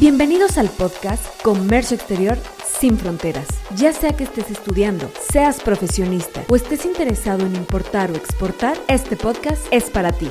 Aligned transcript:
Bienvenidos 0.00 0.58
al 0.58 0.68
podcast 0.70 1.42
Comercio 1.42 1.96
Exterior 1.96 2.38
sin 2.64 2.96
fronteras. 2.96 3.48
Ya 3.76 3.92
sea 3.92 4.16
que 4.16 4.24
estés 4.24 4.50
estudiando, 4.50 5.10
seas 5.30 5.60
profesionista 5.60 6.44
o 6.48 6.56
estés 6.56 6.86
interesado 6.86 7.44
en 7.44 7.56
importar 7.56 8.10
o 8.12 8.14
exportar, 8.14 8.78
este 8.86 9.16
podcast 9.16 9.66
es 9.72 9.90
para 9.90 10.12
ti. 10.12 10.30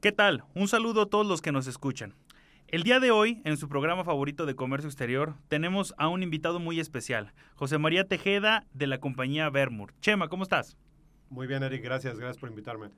¿Qué 0.00 0.12
tal? 0.12 0.44
Un 0.54 0.66
saludo 0.66 1.02
a 1.02 1.06
todos 1.06 1.26
los 1.26 1.42
que 1.42 1.52
nos 1.52 1.66
escuchan. 1.66 2.14
El 2.70 2.84
día 2.84 3.00
de 3.00 3.10
hoy, 3.10 3.42
en 3.44 3.56
su 3.56 3.68
programa 3.68 4.04
favorito 4.04 4.46
de 4.46 4.54
comercio 4.54 4.88
exterior, 4.88 5.34
tenemos 5.48 5.92
a 5.98 6.06
un 6.06 6.22
invitado 6.22 6.60
muy 6.60 6.78
especial, 6.78 7.32
José 7.56 7.78
María 7.78 8.06
Tejeda 8.06 8.64
de 8.72 8.86
la 8.86 9.00
compañía 9.00 9.50
Vermur. 9.50 9.92
Chema, 10.00 10.28
¿cómo 10.28 10.44
estás? 10.44 10.76
Muy 11.30 11.46
bien, 11.46 11.62
Eric, 11.62 11.82
gracias, 11.84 12.18
gracias 12.18 12.38
por 12.38 12.50
invitarme. 12.50 12.90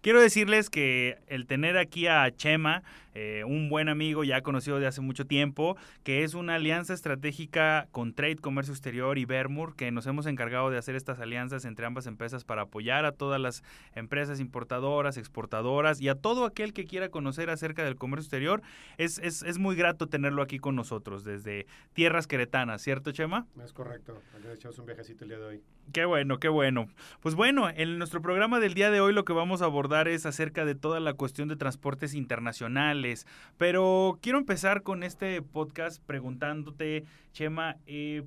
Quiero 0.00 0.20
decirles 0.20 0.70
que 0.70 1.18
el 1.26 1.46
tener 1.46 1.78
aquí 1.78 2.06
a 2.06 2.30
Chema, 2.30 2.82
eh, 3.14 3.44
un 3.44 3.68
buen 3.68 3.88
amigo 3.88 4.24
ya 4.24 4.42
conocido 4.42 4.78
de 4.78 4.86
hace 4.86 5.00
mucho 5.00 5.26
tiempo, 5.26 5.76
que 6.04 6.22
es 6.22 6.34
una 6.34 6.56
alianza 6.56 6.94
estratégica 6.94 7.88
con 7.90 8.12
Trade, 8.12 8.36
Comercio 8.36 8.74
Exterior 8.74 9.18
y 9.18 9.24
Vermur, 9.24 9.74
que 9.74 9.90
nos 9.90 10.06
hemos 10.06 10.26
encargado 10.26 10.70
de 10.70 10.78
hacer 10.78 10.96
estas 10.96 11.18
alianzas 11.18 11.64
entre 11.64 11.86
ambas 11.86 12.06
empresas 12.06 12.44
para 12.44 12.62
apoyar 12.62 13.04
a 13.04 13.12
todas 13.12 13.40
las 13.40 13.64
empresas 13.94 14.38
importadoras, 14.38 15.16
exportadoras 15.16 16.00
y 16.00 16.08
a 16.08 16.14
todo 16.14 16.44
aquel 16.44 16.72
que 16.72 16.84
quiera 16.84 17.08
conocer 17.08 17.50
acerca 17.50 17.84
del 17.84 17.96
comercio 17.96 18.26
exterior. 18.26 18.62
Es, 18.98 19.18
es, 19.18 19.42
es 19.42 19.58
muy 19.58 19.76
grato 19.76 20.08
tenerlo 20.08 20.42
aquí 20.42 20.58
con 20.58 20.76
nosotros 20.76 21.24
desde 21.24 21.66
tierras 21.94 22.26
queretanas, 22.26 22.82
¿cierto, 22.82 23.12
Chema? 23.12 23.46
Es 23.64 23.72
correcto, 23.72 24.20
aquí 24.36 24.46
echamos 24.52 24.78
un 24.78 24.86
viajecito 24.86 25.24
el 25.24 25.30
día 25.30 25.38
de 25.38 25.44
hoy. 25.44 25.62
Qué 25.92 26.04
bueno, 26.04 26.38
qué 26.38 26.48
bueno. 26.48 26.88
Pues 27.20 27.34
bueno, 27.34 27.68
en 27.76 27.98
nuestro 27.98 28.22
programa 28.22 28.58
del 28.58 28.72
día 28.72 28.90
de 28.90 29.02
hoy 29.02 29.12
lo 29.12 29.26
que 29.26 29.34
vamos 29.34 29.60
a 29.60 29.66
abordar 29.66 30.08
es 30.08 30.24
acerca 30.24 30.64
de 30.64 30.74
toda 30.74 30.98
la 30.98 31.12
cuestión 31.12 31.46
de 31.46 31.56
transportes 31.56 32.14
internacionales. 32.14 33.26
Pero 33.58 34.18
quiero 34.22 34.38
empezar 34.38 34.82
con 34.82 35.02
este 35.02 35.42
podcast 35.42 36.02
preguntándote, 36.02 37.04
Chema, 37.32 37.76
eh, 37.86 38.24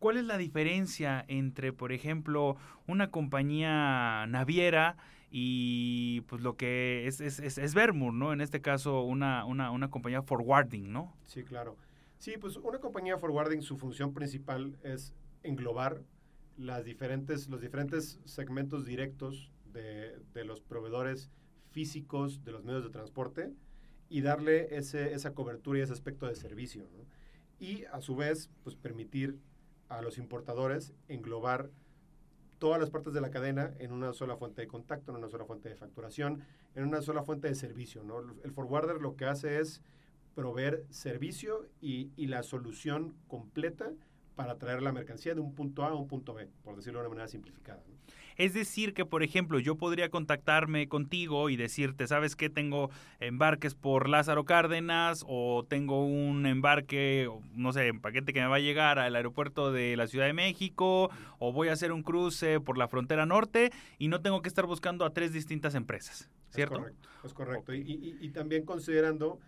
¿cuál 0.00 0.16
es 0.16 0.24
la 0.24 0.36
diferencia 0.36 1.24
entre, 1.28 1.72
por 1.72 1.92
ejemplo, 1.92 2.56
una 2.88 3.12
compañía 3.12 4.26
naviera 4.26 4.96
y 5.30 6.22
pues 6.22 6.42
lo 6.42 6.56
que 6.56 7.06
es, 7.06 7.20
es, 7.20 7.38
es, 7.38 7.56
es 7.56 7.76
¿no? 7.76 8.32
En 8.32 8.40
este 8.40 8.60
caso, 8.60 9.02
una, 9.02 9.44
una, 9.44 9.70
una 9.70 9.90
compañía 9.90 10.22
forwarding, 10.22 10.92
¿no? 10.92 11.14
Sí, 11.26 11.44
claro. 11.44 11.76
Sí, 12.18 12.34
pues 12.40 12.56
una 12.56 12.80
compañía 12.80 13.16
forwarding, 13.16 13.62
su 13.62 13.76
función 13.76 14.12
principal 14.12 14.76
es 14.82 15.14
englobar 15.44 16.02
las 16.58 16.84
diferentes, 16.84 17.48
los 17.48 17.60
diferentes 17.60 18.20
segmentos 18.24 18.84
directos 18.84 19.50
de, 19.72 20.18
de, 20.34 20.44
los 20.44 20.60
proveedores 20.60 21.30
físicos 21.70 22.44
de 22.44 22.52
los 22.52 22.64
medios 22.64 22.82
de 22.82 22.90
transporte 22.90 23.52
y 24.10 24.22
darle 24.22 24.76
ese, 24.76 25.14
esa 25.14 25.34
cobertura 25.34 25.78
y 25.78 25.82
ese 25.82 25.92
aspecto 25.92 26.26
de 26.26 26.34
servicio. 26.34 26.84
Y 27.60 27.84
a 27.84 28.00
su 28.00 28.16
vez, 28.16 28.50
pues 28.64 28.74
permitir 28.76 29.38
a 29.88 30.02
los 30.02 30.18
importadores 30.18 30.92
englobar 31.08 31.70
todas 32.58 32.80
las 32.80 32.90
partes 32.90 33.12
de 33.12 33.20
la 33.20 33.30
cadena 33.30 33.72
en 33.78 33.92
una 33.92 34.12
sola 34.12 34.36
fuente 34.36 34.62
de 34.62 34.68
contacto, 34.68 35.12
en 35.12 35.18
una 35.18 35.28
sola 35.28 35.44
fuente 35.44 35.68
de 35.68 35.76
facturación, 35.76 36.42
en 36.74 36.84
una 36.84 37.02
sola 37.02 37.22
fuente 37.22 37.48
de 37.48 37.54
servicio. 37.54 38.02
¿no? 38.02 38.20
El 38.42 38.50
forwarder 38.50 39.00
lo 39.00 39.16
que 39.16 39.26
hace 39.26 39.60
es 39.60 39.80
proveer 40.34 40.84
servicio 40.90 41.68
y, 41.80 42.10
y 42.16 42.26
la 42.26 42.42
solución 42.42 43.14
completa 43.28 43.92
para 44.38 44.56
traer 44.56 44.82
la 44.82 44.92
mercancía 44.92 45.34
de 45.34 45.40
un 45.40 45.52
punto 45.52 45.82
A 45.82 45.88
a 45.88 45.94
un 45.94 46.06
punto 46.06 46.32
B, 46.32 46.48
por 46.62 46.76
decirlo 46.76 47.00
de 47.00 47.06
una 47.06 47.08
manera 47.08 47.26
simplificada. 47.26 47.82
¿no? 47.88 47.96
Es 48.36 48.54
decir, 48.54 48.94
que 48.94 49.04
por 49.04 49.24
ejemplo 49.24 49.58
yo 49.58 49.74
podría 49.74 50.10
contactarme 50.10 50.86
contigo 50.86 51.50
y 51.50 51.56
decirte, 51.56 52.06
¿sabes 52.06 52.36
qué? 52.36 52.48
Tengo 52.48 52.88
embarques 53.18 53.74
por 53.74 54.08
Lázaro 54.08 54.44
Cárdenas 54.44 55.24
o 55.26 55.66
tengo 55.68 56.06
un 56.06 56.46
embarque, 56.46 57.28
no 57.52 57.72
sé, 57.72 57.90
un 57.90 58.00
paquete 58.00 58.32
que 58.32 58.40
me 58.40 58.46
va 58.46 58.54
a 58.54 58.60
llegar 58.60 59.00
al 59.00 59.16
aeropuerto 59.16 59.72
de 59.72 59.96
la 59.96 60.06
Ciudad 60.06 60.26
de 60.26 60.34
México 60.34 61.10
o 61.40 61.52
voy 61.52 61.66
a 61.66 61.72
hacer 61.72 61.90
un 61.90 62.04
cruce 62.04 62.60
por 62.60 62.78
la 62.78 62.86
frontera 62.86 63.26
norte 63.26 63.72
y 63.98 64.06
no 64.06 64.20
tengo 64.20 64.40
que 64.40 64.48
estar 64.48 64.66
buscando 64.66 65.04
a 65.04 65.10
tres 65.10 65.32
distintas 65.32 65.74
empresas, 65.74 66.30
¿cierto? 66.50 66.76
Es 66.76 66.80
correcto, 66.80 67.08
es 67.24 67.34
correcto. 67.34 67.72
Okay. 67.72 67.82
Y, 67.84 67.94
y, 67.94 68.18
y 68.20 68.30
también 68.30 68.64
considerando, 68.64 69.40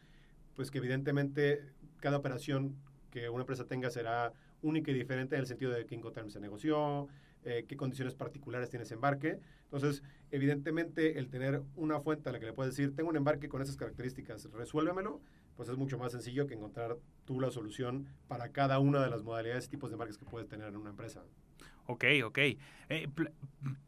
pues 0.56 0.72
que 0.72 0.78
evidentemente 0.78 1.60
cada 2.00 2.16
operación 2.16 2.74
que 3.12 3.28
una 3.28 3.42
empresa 3.42 3.66
tenga 3.66 3.88
será 3.90 4.32
única 4.62 4.90
y 4.90 4.94
diferente 4.94 5.34
en 5.34 5.40
el 5.40 5.46
sentido 5.46 5.72
de 5.72 5.86
qué 5.86 5.94
Incoterm 5.94 6.30
se 6.30 6.40
negoció, 6.40 7.08
eh, 7.44 7.64
qué 7.66 7.76
condiciones 7.76 8.14
particulares 8.14 8.68
tiene 8.68 8.84
ese 8.84 8.94
embarque. 8.94 9.38
Entonces, 9.64 10.02
evidentemente, 10.30 11.18
el 11.18 11.28
tener 11.28 11.62
una 11.76 12.00
fuente 12.00 12.28
a 12.28 12.32
la 12.32 12.40
que 12.40 12.46
le 12.46 12.52
puedes 12.52 12.76
decir, 12.76 12.94
tengo 12.94 13.08
un 13.08 13.16
embarque 13.16 13.48
con 13.48 13.62
esas 13.62 13.76
características, 13.76 14.50
resuélvemelo, 14.52 15.20
pues 15.56 15.68
es 15.68 15.76
mucho 15.76 15.98
más 15.98 16.12
sencillo 16.12 16.46
que 16.46 16.54
encontrar 16.54 16.96
tú 17.24 17.40
la 17.40 17.50
solución 17.50 18.06
para 18.28 18.50
cada 18.50 18.78
una 18.78 19.02
de 19.02 19.10
las 19.10 19.22
modalidades 19.22 19.66
y 19.66 19.70
tipos 19.70 19.90
de 19.90 19.94
embarques 19.94 20.18
que 20.18 20.24
puedes 20.24 20.48
tener 20.48 20.68
en 20.68 20.76
una 20.76 20.90
empresa. 20.90 21.22
Ok, 21.86 22.04
ok. 22.24 22.38
Eh, 22.38 23.08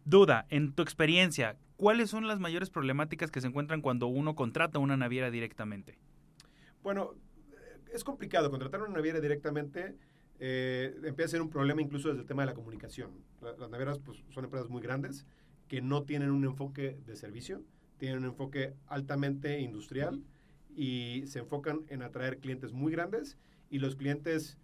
duda, 0.05 0.47
en 0.51 0.73
tu 0.73 0.83
experiencia, 0.83 1.57
¿cuáles 1.77 2.11
son 2.11 2.27
las 2.27 2.41
mayores 2.41 2.71
problemáticas 2.71 3.31
que 3.31 3.41
se 3.41 3.47
encuentran 3.47 3.81
cuando 3.81 4.07
uno 4.07 4.35
contrata 4.35 4.79
una 4.79 4.97
naviera 4.97 5.31
directamente? 5.31 5.99
Bueno, 6.83 7.15
es 7.93 8.03
complicado 8.03 8.51
contratar 8.51 8.83
una 8.83 8.95
naviera 8.95 9.21
directamente 9.21 9.95
eh, 10.45 10.97
empieza 11.05 11.27
a 11.27 11.31
ser 11.31 11.43
un 11.43 11.51
problema 11.51 11.81
incluso 11.83 12.09
desde 12.09 12.23
el 12.23 12.27
tema 12.27 12.43
de 12.43 12.47
la 12.47 12.55
comunicación. 12.55 13.13
Las 13.41 13.71
navieras 13.71 14.01
pues, 14.01 14.25
son 14.31 14.43
empresas 14.43 14.69
muy 14.69 14.83
grandes 14.83 15.25
que 15.69 15.81
no 15.81 16.03
tienen 16.03 16.33
un 16.33 16.45
enfoque 16.45 16.99
de 17.07 17.15
servicio, 17.15 17.63
tienen 17.97 18.19
un 18.19 18.25
enfoque 18.25 18.75
altamente 18.89 19.61
industrial 19.61 20.21
y 20.75 21.23
se 21.29 21.39
enfocan 21.39 21.83
en 21.91 22.03
atraer 22.03 22.39
clientes 22.39 22.73
muy 22.73 22.91
grandes 22.91 23.39
y 23.71 23.79
los 23.79 23.95
clientes 23.95 24.59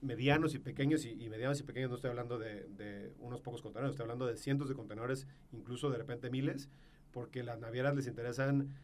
medianos 0.00 0.54
y 0.54 0.60
pequeños, 0.60 1.04
y, 1.04 1.16
medianos 1.28 1.58
y 1.58 1.64
pequeños 1.64 1.90
no 1.90 1.96
estoy 1.96 2.10
hablando 2.10 2.38
de, 2.38 2.68
de, 2.76 3.12
unos 3.18 3.40
pocos 3.40 3.62
contenedores, 3.62 3.94
estoy 3.94 4.04
hablando 4.04 4.26
de 4.28 4.36
cientos 4.36 4.68
de 4.68 4.76
contenedores, 4.76 5.26
incluso 5.50 5.90
de 5.90 5.98
repente 5.98 6.30
miles, 6.30 6.68
porque 7.10 7.42
las 7.42 7.58
navieras 7.58 7.96
les 7.96 8.06
interesan 8.06 8.76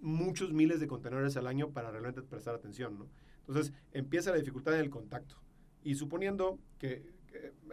muchos 0.00 0.54
miles 0.54 0.80
de 0.80 0.86
contenedores 0.86 1.36
al 1.36 1.46
año 1.46 1.68
para 1.68 1.90
realmente 1.90 2.22
prestar 2.22 2.54
atención. 2.54 2.98
¿no? 2.98 3.08
Entonces 3.46 3.74
empieza 3.92 4.30
la 4.30 4.38
dificultad 4.38 4.72
en 4.72 4.80
el 4.80 4.88
contacto. 4.88 5.36
Y 5.82 5.94
suponiendo 5.94 6.58
que, 6.78 7.02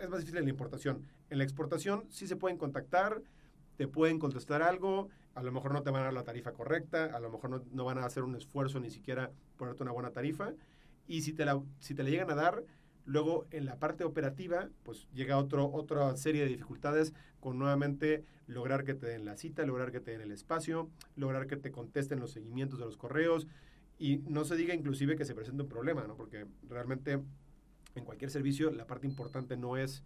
es 0.01 0.09
más 0.09 0.19
difícil 0.19 0.39
en 0.39 0.45
la 0.45 0.49
importación, 0.51 1.05
en 1.29 1.37
la 1.37 1.43
exportación 1.43 2.05
sí 2.09 2.27
se 2.27 2.35
pueden 2.35 2.57
contactar, 2.57 3.21
te 3.75 3.87
pueden 3.87 4.19
contestar 4.19 4.61
algo, 4.61 5.09
a 5.35 5.43
lo 5.43 5.51
mejor 5.51 5.73
no 5.73 5.83
te 5.83 5.91
van 5.91 6.01
a 6.01 6.05
dar 6.05 6.13
la 6.13 6.23
tarifa 6.23 6.53
correcta, 6.53 7.05
a 7.05 7.19
lo 7.19 7.29
mejor 7.29 7.49
no, 7.49 7.63
no 7.71 7.85
van 7.85 7.97
a 7.99 8.05
hacer 8.05 8.23
un 8.23 8.35
esfuerzo 8.35 8.79
ni 8.79 8.89
siquiera 8.89 9.31
ponerte 9.57 9.83
una 9.83 9.91
buena 9.91 10.11
tarifa, 10.11 10.53
y 11.07 11.21
si 11.21 11.33
te 11.33 11.45
la, 11.45 11.61
si 11.79 11.95
te 11.95 12.03
la 12.03 12.09
llegan 12.09 12.29
a 12.31 12.35
dar, 12.35 12.63
luego 13.05 13.47
en 13.51 13.65
la 13.65 13.77
parte 13.77 14.03
operativa, 14.03 14.69
pues 14.83 15.07
llega 15.13 15.37
otro, 15.37 15.71
otra 15.71 16.15
serie 16.17 16.43
de 16.43 16.49
dificultades 16.49 17.13
con 17.39 17.57
nuevamente 17.57 18.23
lograr 18.47 18.83
que 18.83 18.93
te 18.93 19.07
den 19.07 19.25
la 19.25 19.35
cita, 19.35 19.65
lograr 19.65 19.91
que 19.91 19.99
te 19.99 20.11
den 20.11 20.21
el 20.21 20.31
espacio, 20.31 20.89
lograr 21.15 21.47
que 21.47 21.57
te 21.57 21.71
contesten 21.71 22.19
los 22.19 22.31
seguimientos 22.31 22.79
de 22.79 22.85
los 22.85 22.97
correos, 22.97 23.47
y 23.97 24.19
no 24.27 24.45
se 24.45 24.55
diga 24.55 24.73
inclusive 24.73 25.15
que 25.15 25.25
se 25.25 25.35
presente 25.35 25.63
un 25.63 25.69
problema, 25.69 26.05
¿no? 26.05 26.15
Porque 26.15 26.45
realmente 26.69 27.19
en 27.95 28.05
cualquier 28.05 28.31
servicio, 28.31 28.71
la 28.71 28.87
parte 28.87 29.07
importante 29.07 29.57
no 29.57 29.77
es 29.77 30.03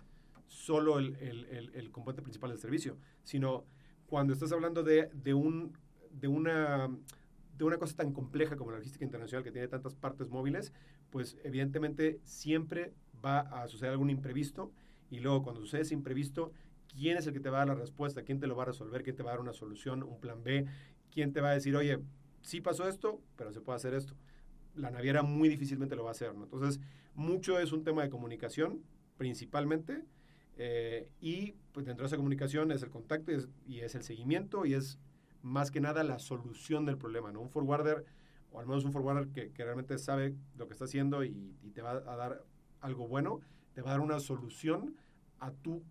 solo 0.48 1.00
el, 1.00 1.16
el, 1.16 1.46
el, 1.46 1.72
el, 1.74 1.92
componente 1.92 2.22
principal 2.22 2.52
del 2.52 2.60
servicio, 2.60 2.98
sino 3.24 3.66
cuando 4.06 4.34
estás 4.34 4.52
hablando 4.52 4.84
de, 4.84 5.10
de, 5.14 5.34
un, 5.34 5.78
de, 6.12 6.28
una, 6.28 6.90
de 7.58 7.64
una 7.64 7.78
cosa 7.78 7.96
tan 7.96 8.14
compleja 8.14 8.56
como 8.56 8.72
la 8.72 8.78
logística 8.78 9.04
internacional 9.04 9.44
que 9.44 9.52
tiene 9.52 9.68
tantas 9.68 9.96
partes 9.96 10.30
móviles, 10.30 10.72
pues 11.10 11.38
evidentemente 11.44 12.20
siempre 12.24 12.94
va 13.24 13.40
a 13.40 13.68
suceder 13.68 13.92
algún 13.92 14.10
imprevisto 14.10 14.72
y 15.10 15.20
luego 15.20 15.44
cuando 15.44 15.62
sucede 15.62 15.82
ese 15.82 15.94
imprevisto, 15.94 16.52
¿quién 16.88 17.18
es 17.18 17.28
el 17.28 17.34
que 17.34 17.40
te 17.40 17.50
va 17.50 17.58
a 17.58 17.60
dar 17.66 17.70
la 17.70 17.76
respuesta? 17.76 18.24
¿Quién 18.24 18.40
te 18.40 18.48
lo 18.48 18.56
va 18.56 18.64
a 18.64 18.66
resolver? 18.68 19.04
¿Quién 19.04 19.16
te 19.16 19.24
va 19.24 19.32
a 19.32 19.34
dar 19.34 19.42
una 19.42 19.54
solución, 19.54 20.04
un 20.04 20.20
plan 20.20 20.44
B? 20.44 20.66
¿Quién 21.12 21.34
te 21.34 21.42
va 21.42 21.52
a 21.52 21.54
decir, 21.54 21.76
oye, 21.76 22.00
sí 22.42 22.62
pasó 22.62 22.88
esto, 22.88 23.22
pero 23.36 23.52
se 23.52 23.62
puede 23.62 23.78
hacer 23.78 23.94
esto? 23.94 24.16
La 24.76 24.90
naviera 24.90 25.22
muy 25.22 25.50
difícilmente 25.50 25.96
lo 25.96 26.04
va 26.04 26.10
a 26.10 26.14
hacer, 26.14 26.34
¿no? 26.34 26.46
Entonces, 26.46 26.82
mucho 27.16 27.60
es 27.60 27.72
un 27.72 27.84
tema 27.84 28.04
de 28.04 28.10
comunicación, 28.10 28.82
principalmente, 29.18 30.04
eh, 30.58 31.10
y 31.20 31.54
pues 31.72 31.86
dentro 31.86 32.04
de 32.04 32.08
esa 32.08 32.18
comunicación 32.18 32.72
es 32.72 32.84
el 32.84 32.90
contacto 32.90 33.32
y 33.32 33.36
es, 33.36 33.50
y 33.66 33.80
es, 33.80 33.96
el 33.96 34.04
seguimiento 34.04 34.66
y 34.66 34.76
es 34.76 35.00
más 35.42 35.72
que 35.72 35.82
nada 35.82 36.04
la 36.04 36.20
solución 36.20 36.86
del 36.86 36.98
problema, 36.98 37.32
¿no? 37.32 37.42
Un 37.42 37.50
forwarder, 37.50 38.06
o 38.52 38.60
al 38.60 38.68
menos 38.68 38.86
un 38.86 38.94
forwarder 38.94 39.30
que, 39.30 39.52
que 39.52 39.64
realmente 39.64 39.98
sabe 39.98 40.36
lo 40.58 40.68
que 40.68 40.74
está 40.74 40.86
haciendo 40.86 41.24
y, 41.24 41.56
y, 41.64 41.72
te 41.72 41.82
va 41.82 41.92
a 41.92 42.16
dar 42.16 42.44
algo 42.82 43.08
bueno, 43.08 43.42
te 43.74 43.82
va 43.82 43.90
a 43.90 43.94
dar 43.94 44.02
una 44.02 44.20
solución 44.20 44.96
a 45.40 45.52
tu 45.52 45.84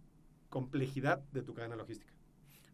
complejidad 0.49 1.21
de 1.33 1.43
tu 1.43 1.55
cadena 1.55 1.77
logística. 1.77 2.12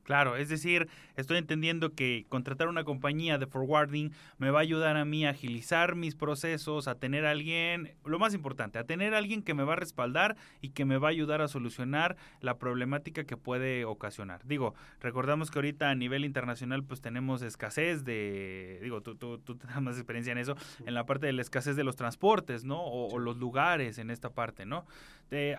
Claro, 0.08 0.36
es 0.36 0.48
decir, 0.48 0.88
estoy 1.16 1.36
entendiendo 1.36 1.92
que 1.92 2.24
contratar 2.30 2.68
una 2.68 2.82
compañía 2.82 3.36
de 3.36 3.46
forwarding 3.46 4.10
me 4.38 4.50
va 4.50 4.60
a 4.60 4.62
ayudar 4.62 4.96
a 4.96 5.04
mí 5.04 5.26
a 5.26 5.30
agilizar 5.32 5.96
mis 5.96 6.14
procesos, 6.14 6.88
a 6.88 6.94
tener 6.94 7.26
a 7.26 7.32
alguien, 7.32 7.94
lo 8.06 8.18
más 8.18 8.32
importante, 8.32 8.78
a 8.78 8.84
tener 8.84 9.12
a 9.12 9.18
alguien 9.18 9.42
que 9.42 9.52
me 9.52 9.64
va 9.64 9.74
a 9.74 9.76
respaldar 9.76 10.34
y 10.62 10.70
que 10.70 10.86
me 10.86 10.96
va 10.96 11.08
a 11.08 11.10
ayudar 11.10 11.42
a 11.42 11.48
solucionar 11.48 12.16
la 12.40 12.56
problemática 12.56 13.24
que 13.24 13.36
puede 13.36 13.84
ocasionar. 13.84 14.40
Digo, 14.46 14.74
recordamos 14.98 15.50
que 15.50 15.58
ahorita 15.58 15.90
a 15.90 15.94
nivel 15.94 16.24
internacional 16.24 16.82
pues 16.84 17.02
tenemos 17.02 17.42
escasez 17.42 18.02
de, 18.06 18.78
digo, 18.82 19.02
tú, 19.02 19.14
tú, 19.14 19.36
tú 19.36 19.56
tienes 19.58 19.78
más 19.82 19.96
experiencia 19.98 20.32
en 20.32 20.38
eso, 20.38 20.56
en 20.86 20.94
la 20.94 21.04
parte 21.04 21.26
de 21.26 21.34
la 21.34 21.42
escasez 21.42 21.76
de 21.76 21.84
los 21.84 21.96
transportes, 21.96 22.64
¿no? 22.64 22.82
O, 22.82 23.18
los 23.18 23.36
lugares 23.36 23.98
en 23.98 24.10
esta 24.10 24.30
parte, 24.30 24.64
¿no? 24.64 24.86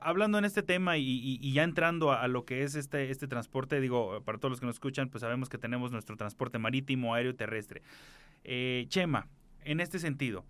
hablando 0.01 0.39
en 0.39 0.45
este 0.45 0.63
tema 0.63 0.97
y, 0.97 1.53
ya 1.53 1.61
entrando 1.61 2.11
a, 2.11 2.23
a, 2.23 2.27
lo 2.27 2.43
que 2.43 2.63
es 2.63 2.73
este, 2.73 3.11
este 3.11 3.27
transporte, 3.27 3.79
digo, 3.79 4.23
para 4.23 4.38
todos 4.39 4.51
los 4.51 4.59
que 4.59 4.65
nos 4.65 4.75
escuchan, 4.75 5.09
pues 5.09 5.21
sabemos 5.21 5.49
que 5.49 5.57
tenemos 5.57 5.91
nuestro 5.91 6.17
transporte 6.17 6.59
marítimo, 6.59 7.13
aéreo 7.13 7.35
terrestre. 7.35 7.81
Eh, 8.43 8.85
Chema, 8.89 9.27
en 9.63 9.79
este 9.79 9.99
sentido, 9.99 10.45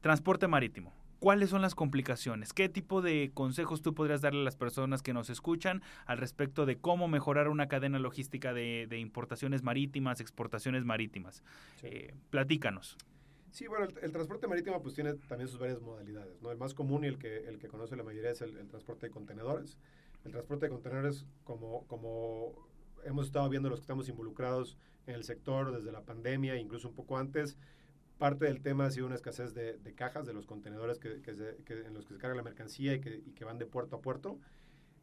transporte 0.00 0.48
marítimo. 0.48 0.92
¿Cuáles 1.20 1.50
son 1.50 1.62
las 1.62 1.74
complicaciones? 1.74 2.52
¿Qué 2.52 2.68
tipo 2.68 3.02
de 3.02 3.32
consejos 3.34 3.82
tú 3.82 3.92
podrías 3.92 4.20
darle 4.20 4.42
a 4.42 4.44
las 4.44 4.54
personas 4.54 5.02
que 5.02 5.12
nos 5.12 5.30
escuchan 5.30 5.82
al 6.06 6.18
respecto 6.18 6.64
de 6.64 6.76
cómo 6.76 7.08
mejorar 7.08 7.48
una 7.48 7.66
cadena 7.66 7.98
logística 7.98 8.54
de, 8.54 8.86
importaciones 8.98 9.64
marítimas, 9.64 10.20
exportaciones 10.20 10.84
marítimas? 10.84 11.42
Eh, 11.82 12.14
platícanos. 12.30 12.96
Sí, 13.50 13.66
bueno, 13.66 13.88
el, 14.00 14.12
transporte 14.12 14.46
marítimo 14.46 14.80
pues 14.80 14.94
tiene 14.94 15.14
también 15.14 15.48
sus 15.48 15.58
varias 15.58 15.80
modalidades, 15.80 16.40
¿no? 16.40 16.52
El 16.52 16.58
más 16.58 16.74
común 16.74 17.02
y 17.02 17.08
el 17.08 17.18
que, 17.18 17.48
el 17.48 17.58
que 17.58 17.66
conoce 17.66 17.96
la 17.96 18.04
mayoría 18.04 18.30
es 18.30 18.40
el, 18.42 18.56
el 18.56 18.68
transporte 18.68 19.06
de 19.06 19.10
contenedores. 19.10 19.76
El 20.24 20.30
transporte 20.30 20.66
de 20.66 20.70
contenedores, 20.70 21.26
como, 21.42 21.84
como 21.86 22.67
hemos 23.04 23.26
estado 23.26 23.48
viendo 23.48 23.68
los 23.68 23.80
que 23.80 23.84
estamos 23.84 24.08
involucrados 24.08 24.76
en 25.06 25.14
el 25.14 25.24
sector 25.24 25.72
desde 25.72 25.90
la 25.92 26.02
pandemia, 26.02 26.56
incluso 26.56 26.88
un 26.88 26.94
poco 26.94 27.16
antes. 27.16 27.56
Parte 28.18 28.46
del 28.46 28.60
tema 28.60 28.86
ha 28.86 28.90
sido 28.90 29.06
una 29.06 29.14
escasez 29.14 29.54
de, 29.54 29.94
cajas, 29.94 30.26
de 30.26 30.32
los 30.32 30.46
contenedores 30.46 30.98
que, 30.98 31.08
en 31.12 31.94
los 31.94 32.06
que 32.06 32.14
se 32.14 32.18
carga 32.18 32.36
la 32.36 32.42
mercancía 32.42 32.94
y 32.94 33.00
que, 33.00 33.44
van 33.44 33.58
de 33.58 33.66
puerto 33.66 33.96
a 33.96 34.00
puerto. 34.00 34.38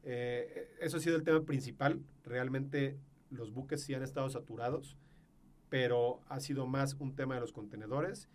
Eh, 0.03 0.69
eso 0.79 0.97
ha 0.97 0.99
sido 0.99 1.15
el 1.15 1.23
tema 1.23 1.43
principal. 1.45 2.03
Realmente 2.23 2.97
los 3.29 3.53
buques 3.53 3.81
sí 3.81 3.93
han 3.93 4.03
estado 4.03 4.29
saturados, 4.29 4.97
pero 5.69 6.19
ha 6.27 6.39
sido 6.39 6.67
más 6.67 6.95
un 6.95 7.15
tema 7.15 7.35
de 7.35 7.41
los 7.41 7.53
contenedores 7.53 8.27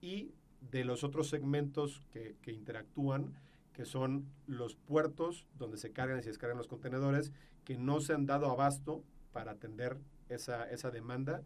y 0.00 0.32
de 0.60 0.84
los 0.84 1.04
otros 1.04 1.28
segmentos 1.28 2.02
que, 2.10 2.36
que 2.42 2.52
interactúan, 2.52 3.34
que 3.74 3.84
son 3.84 4.30
los 4.46 4.76
puertos 4.76 5.46
donde 5.58 5.76
se 5.76 5.92
cargan 5.92 6.18
y 6.18 6.22
se 6.22 6.30
descargan 6.30 6.56
los 6.56 6.68
contenedores, 6.68 7.32
que 7.64 7.76
no 7.76 8.00
se 8.00 8.14
han 8.14 8.24
dado 8.24 8.50
abasto 8.50 9.04
para 9.32 9.52
atender 9.52 9.98
esa, 10.28 10.70
esa 10.70 10.90
demanda 10.90 11.42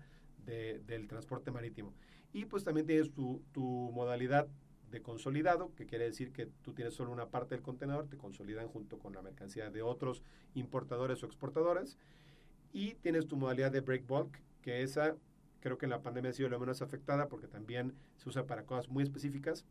del 0.47 1.09
transporte 1.09 1.51
marítimo. 1.51 1.93
Y 2.33 2.47
pues 2.47 2.65
también 2.65 2.87
tienes 2.87 3.13
tu, 3.13 3.43
tu, 3.53 3.63
modalidad 3.93 4.49
de 4.91 5.03
consolidado, 5.03 5.75
que 5.75 5.85
quiere 5.85 6.05
decir 6.05 6.33
que 6.33 6.47
tú 6.47 6.73
tienes 6.73 6.95
solo 6.95 7.13
una 7.13 7.29
parte 7.29 7.55
del 7.55 7.63
contenedor, 7.63 8.09
te 8.09 8.17
consolidan 8.17 8.69
junto 8.69 8.99
con 8.99 9.15
la 9.15 9.21
mercancía 9.21 9.71
de 9.71 9.83
otros 9.83 10.23
importadores 10.55 11.23
o 11.23 11.27
exportadores. 11.27 11.99
Y 12.73 12.95
tienes 12.95 13.27
tu 13.27 13.37
modalidad 13.37 13.73
de 13.73 13.81
break 13.81 14.07
bulk, 14.07 14.39
que 14.63 14.83
esa 14.83 15.17
creo 15.61 15.79
que 15.79 15.87
en 15.87 15.91
la 15.91 16.03
pandemia 16.03 16.31
ha 16.31 16.35
sido 16.35 16.49
lo 16.49 16.61
menos 16.61 16.83
afectada 16.83 17.29
porque 17.29 17.49
también 17.49 17.95
se 18.17 18.29
usa 18.29 18.47
para 18.47 18.65
cosas 18.65 18.89
muy 18.89 19.03
específicas, 19.03 19.67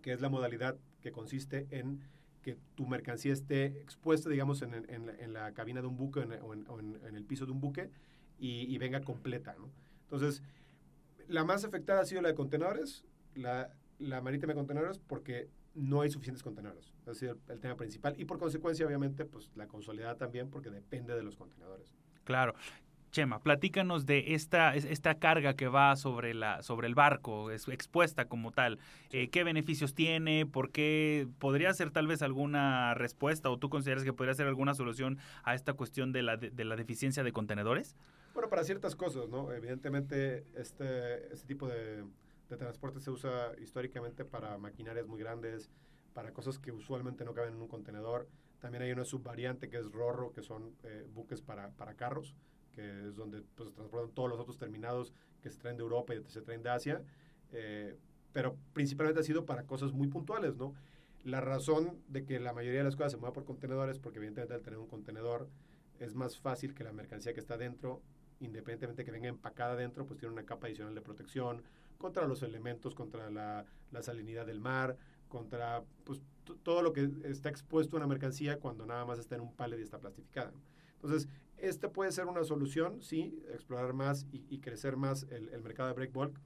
que 0.00 0.12
es 0.12 0.20
la 0.20 0.28
modalidad 0.28 0.76
que 1.00 1.12
consiste 1.12 1.66
en 1.70 2.00
que 2.42 2.56
tu 2.74 2.86
mercancía 2.86 3.32
esté 3.32 3.66
expuesta, 3.66 4.30
digamos, 4.30 4.62
en, 4.62 4.74
en, 4.74 5.32
la 5.32 5.52
cabina 5.52 5.80
de 5.80 5.86
un 5.86 5.96
buque 5.96 6.20
o, 6.20 6.54
en, 6.54 7.16
el 7.16 7.24
piso 7.24 7.46
de 7.46 7.52
un 7.52 7.60
buque 7.60 7.90
y, 8.38 8.76
venga 8.78 9.00
completa, 9.00 9.54
¿no? 9.58 9.70
Entonces, 10.02 10.42
la 11.26 11.44
más 11.44 11.64
afectada 11.64 12.00
ha 12.00 12.04
sido 12.04 12.22
la 12.22 12.28
de 12.28 12.34
contenedores, 12.34 13.04
la, 13.34 13.74
la 13.98 14.20
marítima 14.20 14.52
de 14.52 14.56
contenedores, 14.56 14.98
porque 14.98 15.50
no 15.74 16.00
hay 16.00 16.10
suficientes 16.10 16.42
contenedores. 16.42 16.94
Ha 17.06 17.14
sido 17.14 17.32
el, 17.32 17.38
el, 17.48 17.60
tema 17.60 17.76
principal. 17.76 18.14
Y 18.18 18.24
por 18.24 18.38
consecuencia, 18.38 18.86
obviamente, 18.86 19.24
pues 19.24 19.50
la 19.54 19.66
consolidada 19.66 20.16
también, 20.16 20.48
porque 20.48 20.70
depende 20.70 21.14
de 21.14 21.22
los 21.22 21.36
contenedores. 21.36 21.92
Claro. 22.24 22.54
Chema, 23.10 23.40
platícanos 23.40 24.06
de 24.06 24.34
esta, 24.34 24.74
esta 24.74 25.14
carga 25.14 25.54
que 25.54 25.68
va 25.68 25.96
sobre, 25.96 26.34
la, 26.34 26.62
sobre 26.62 26.86
el 26.88 26.94
barco, 26.94 27.50
es 27.50 27.66
expuesta 27.68 28.26
como 28.26 28.52
tal. 28.52 28.78
Eh, 29.10 29.30
¿Qué 29.30 29.44
beneficios 29.44 29.94
tiene? 29.94 30.46
¿Por 30.46 30.70
qué? 30.70 31.26
¿Podría 31.38 31.72
ser 31.72 31.90
tal 31.90 32.06
vez 32.06 32.22
alguna 32.22 32.94
respuesta 32.94 33.50
o 33.50 33.58
tú 33.58 33.70
consideras 33.70 34.04
que 34.04 34.12
podría 34.12 34.34
ser 34.34 34.46
alguna 34.46 34.74
solución 34.74 35.18
a 35.42 35.54
esta 35.54 35.72
cuestión 35.72 36.12
de 36.12 36.22
la, 36.22 36.36
de, 36.36 36.64
la 36.64 36.76
deficiencia 36.76 37.22
de 37.22 37.32
contenedores? 37.32 37.96
Bueno, 38.34 38.50
para 38.50 38.62
ciertas 38.62 38.94
cosas, 38.94 39.28
¿no? 39.28 39.52
Evidentemente, 39.52 40.44
este, 40.54 41.32
este 41.32 41.46
tipo 41.46 41.66
de, 41.66 42.04
de 42.50 42.56
transporte 42.56 43.00
se 43.00 43.10
usa 43.10 43.52
históricamente 43.60 44.24
para 44.24 44.58
maquinarias 44.58 45.06
muy 45.06 45.18
grandes, 45.18 45.70
para 46.12 46.32
cosas 46.32 46.58
que 46.58 46.72
usualmente 46.72 47.24
no 47.24 47.32
caben 47.32 47.54
en 47.54 47.62
un 47.62 47.68
contenedor. 47.68 48.28
También 48.60 48.82
hay 48.82 48.92
una 48.92 49.04
subvariante 49.04 49.70
que 49.70 49.78
es 49.78 49.90
Rorro, 49.90 50.32
que 50.32 50.42
son 50.42 50.74
eh, 50.82 51.06
buques 51.14 51.40
para, 51.40 51.70
para 51.70 51.94
carros 51.94 52.34
que 52.74 53.08
es 53.08 53.16
donde 53.16 53.42
pues, 53.54 53.70
se 53.70 53.74
transportan 53.74 54.10
todos 54.12 54.30
los 54.30 54.38
otros 54.38 54.58
terminados 54.58 55.12
que 55.42 55.50
se 55.50 55.58
traen 55.58 55.76
de 55.76 55.82
Europa 55.82 56.14
y 56.14 56.22
se 56.28 56.42
traen 56.42 56.62
de 56.62 56.70
Asia, 56.70 57.02
eh, 57.52 57.96
pero 58.32 58.56
principalmente 58.72 59.20
ha 59.20 59.24
sido 59.24 59.46
para 59.46 59.64
cosas 59.64 59.92
muy 59.92 60.08
puntuales, 60.08 60.56
¿no? 60.56 60.74
La 61.24 61.40
razón 61.40 61.98
de 62.08 62.24
que 62.24 62.38
la 62.38 62.52
mayoría 62.52 62.78
de 62.78 62.84
las 62.84 62.96
cosas 62.96 63.12
se 63.12 63.18
mueva 63.18 63.32
por 63.32 63.44
contenedores, 63.44 63.98
porque 63.98 64.18
evidentemente 64.18 64.54
al 64.54 64.62
tener 64.62 64.78
un 64.78 64.86
contenedor 64.86 65.48
es 65.98 66.14
más 66.14 66.38
fácil 66.38 66.74
que 66.74 66.84
la 66.84 66.92
mercancía 66.92 67.34
que 67.34 67.40
está 67.40 67.56
dentro, 67.56 68.02
independientemente 68.40 69.02
de 69.02 69.04
que 69.04 69.10
venga 69.10 69.28
empacada 69.28 69.74
dentro, 69.74 70.06
pues 70.06 70.18
tiene 70.18 70.32
una 70.32 70.44
capa 70.44 70.68
adicional 70.68 70.94
de 70.94 71.00
protección 71.00 71.62
contra 71.98 72.26
los 72.26 72.42
elementos, 72.42 72.94
contra 72.94 73.30
la, 73.30 73.64
la 73.90 74.02
salinidad 74.02 74.46
del 74.46 74.60
mar, 74.60 74.96
contra 75.28 75.82
pues, 76.04 76.22
todo 76.62 76.82
lo 76.82 76.92
que 76.92 77.10
está 77.24 77.48
expuesto 77.48 77.96
a 77.96 77.98
una 77.98 78.06
mercancía 78.06 78.58
cuando 78.58 78.86
nada 78.86 79.04
más 79.04 79.18
está 79.18 79.34
en 79.34 79.42
un 79.42 79.52
pallet 79.52 79.78
y 79.78 79.82
está 79.82 79.98
plastificada. 79.98 80.52
Entonces, 80.94 81.28
esta 81.60 81.92
puede 81.92 82.12
ser 82.12 82.26
una 82.26 82.44
solución, 82.44 83.02
sí, 83.02 83.42
explorar 83.52 83.92
más 83.92 84.26
y, 84.32 84.58
crecer 84.60 84.96
más 84.96 85.26
el, 85.30 85.62
mercado 85.62 85.88
de 85.88 85.94
break 85.94 86.12
bulk, 86.12 86.40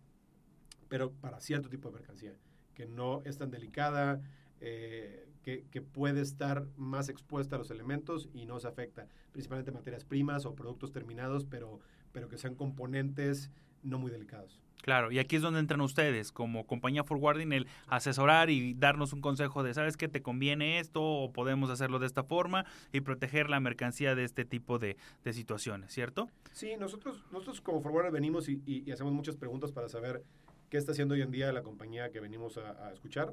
pero 0.88 1.12
para 1.12 1.40
cierto 1.40 1.68
tipo 1.68 1.88
de 1.88 1.94
mercancía, 1.94 2.34
que 2.74 2.86
no 2.86 3.22
es 3.24 3.36
tan 3.38 3.50
delicada, 3.50 4.20
eh, 4.60 5.28
que, 5.42 5.66
que, 5.70 5.82
puede 5.82 6.20
estar 6.20 6.66
más 6.76 7.08
expuesta 7.08 7.56
a 7.56 7.58
los 7.58 7.70
elementos 7.70 8.28
y 8.32 8.46
no 8.46 8.60
se 8.60 8.68
afecta, 8.68 9.08
principalmente 9.32 9.72
materias 9.72 10.04
primas 10.04 10.46
o 10.46 10.54
productos 10.54 10.92
terminados, 10.92 11.44
pero, 11.44 11.80
pero 12.12 12.28
que 12.28 12.38
sean 12.38 12.54
componentes 12.54 13.50
no 13.82 13.98
muy 13.98 14.10
delicados. 14.10 14.62
Claro, 14.82 15.12
y 15.12 15.20
aquí 15.20 15.36
es 15.36 15.42
donde 15.42 15.60
entran 15.60 15.80
ustedes, 15.80 16.32
como 16.32 16.66
compañía 16.66 17.04
forwarding, 17.04 17.52
el 17.52 17.68
asesorar 17.86 18.50
y 18.50 18.74
darnos 18.74 19.12
un 19.12 19.20
consejo 19.20 19.62
de, 19.62 19.72
¿sabes 19.74 19.96
qué? 19.96 20.08
¿Te 20.08 20.22
conviene 20.22 20.80
esto? 20.80 21.00
¿O 21.00 21.32
podemos 21.32 21.70
hacerlo 21.70 22.00
de 22.00 22.06
esta 22.06 22.24
forma? 22.24 22.66
Y 22.92 23.00
proteger 23.00 23.48
la 23.48 23.60
mercancía 23.60 24.16
de 24.16 24.24
este 24.24 24.44
tipo 24.44 24.80
de, 24.80 24.96
situaciones, 25.32 25.92
¿cierto? 25.92 26.28
Sí, 26.52 26.76
nosotros, 26.76 27.24
nosotros 27.30 27.60
como 27.60 27.80
forwarder 27.80 28.12
venimos 28.12 28.48
y, 28.48 28.90
hacemos 28.90 29.12
muchas 29.12 29.36
preguntas 29.36 29.70
para 29.70 29.88
saber 29.88 30.24
qué 30.68 30.78
está 30.78 30.92
haciendo 30.92 31.14
hoy 31.14 31.22
en 31.22 31.30
día 31.30 31.52
la 31.52 31.62
compañía 31.62 32.10
que 32.10 32.18
venimos 32.18 32.58
a, 32.58 32.92
escuchar. 32.92 33.32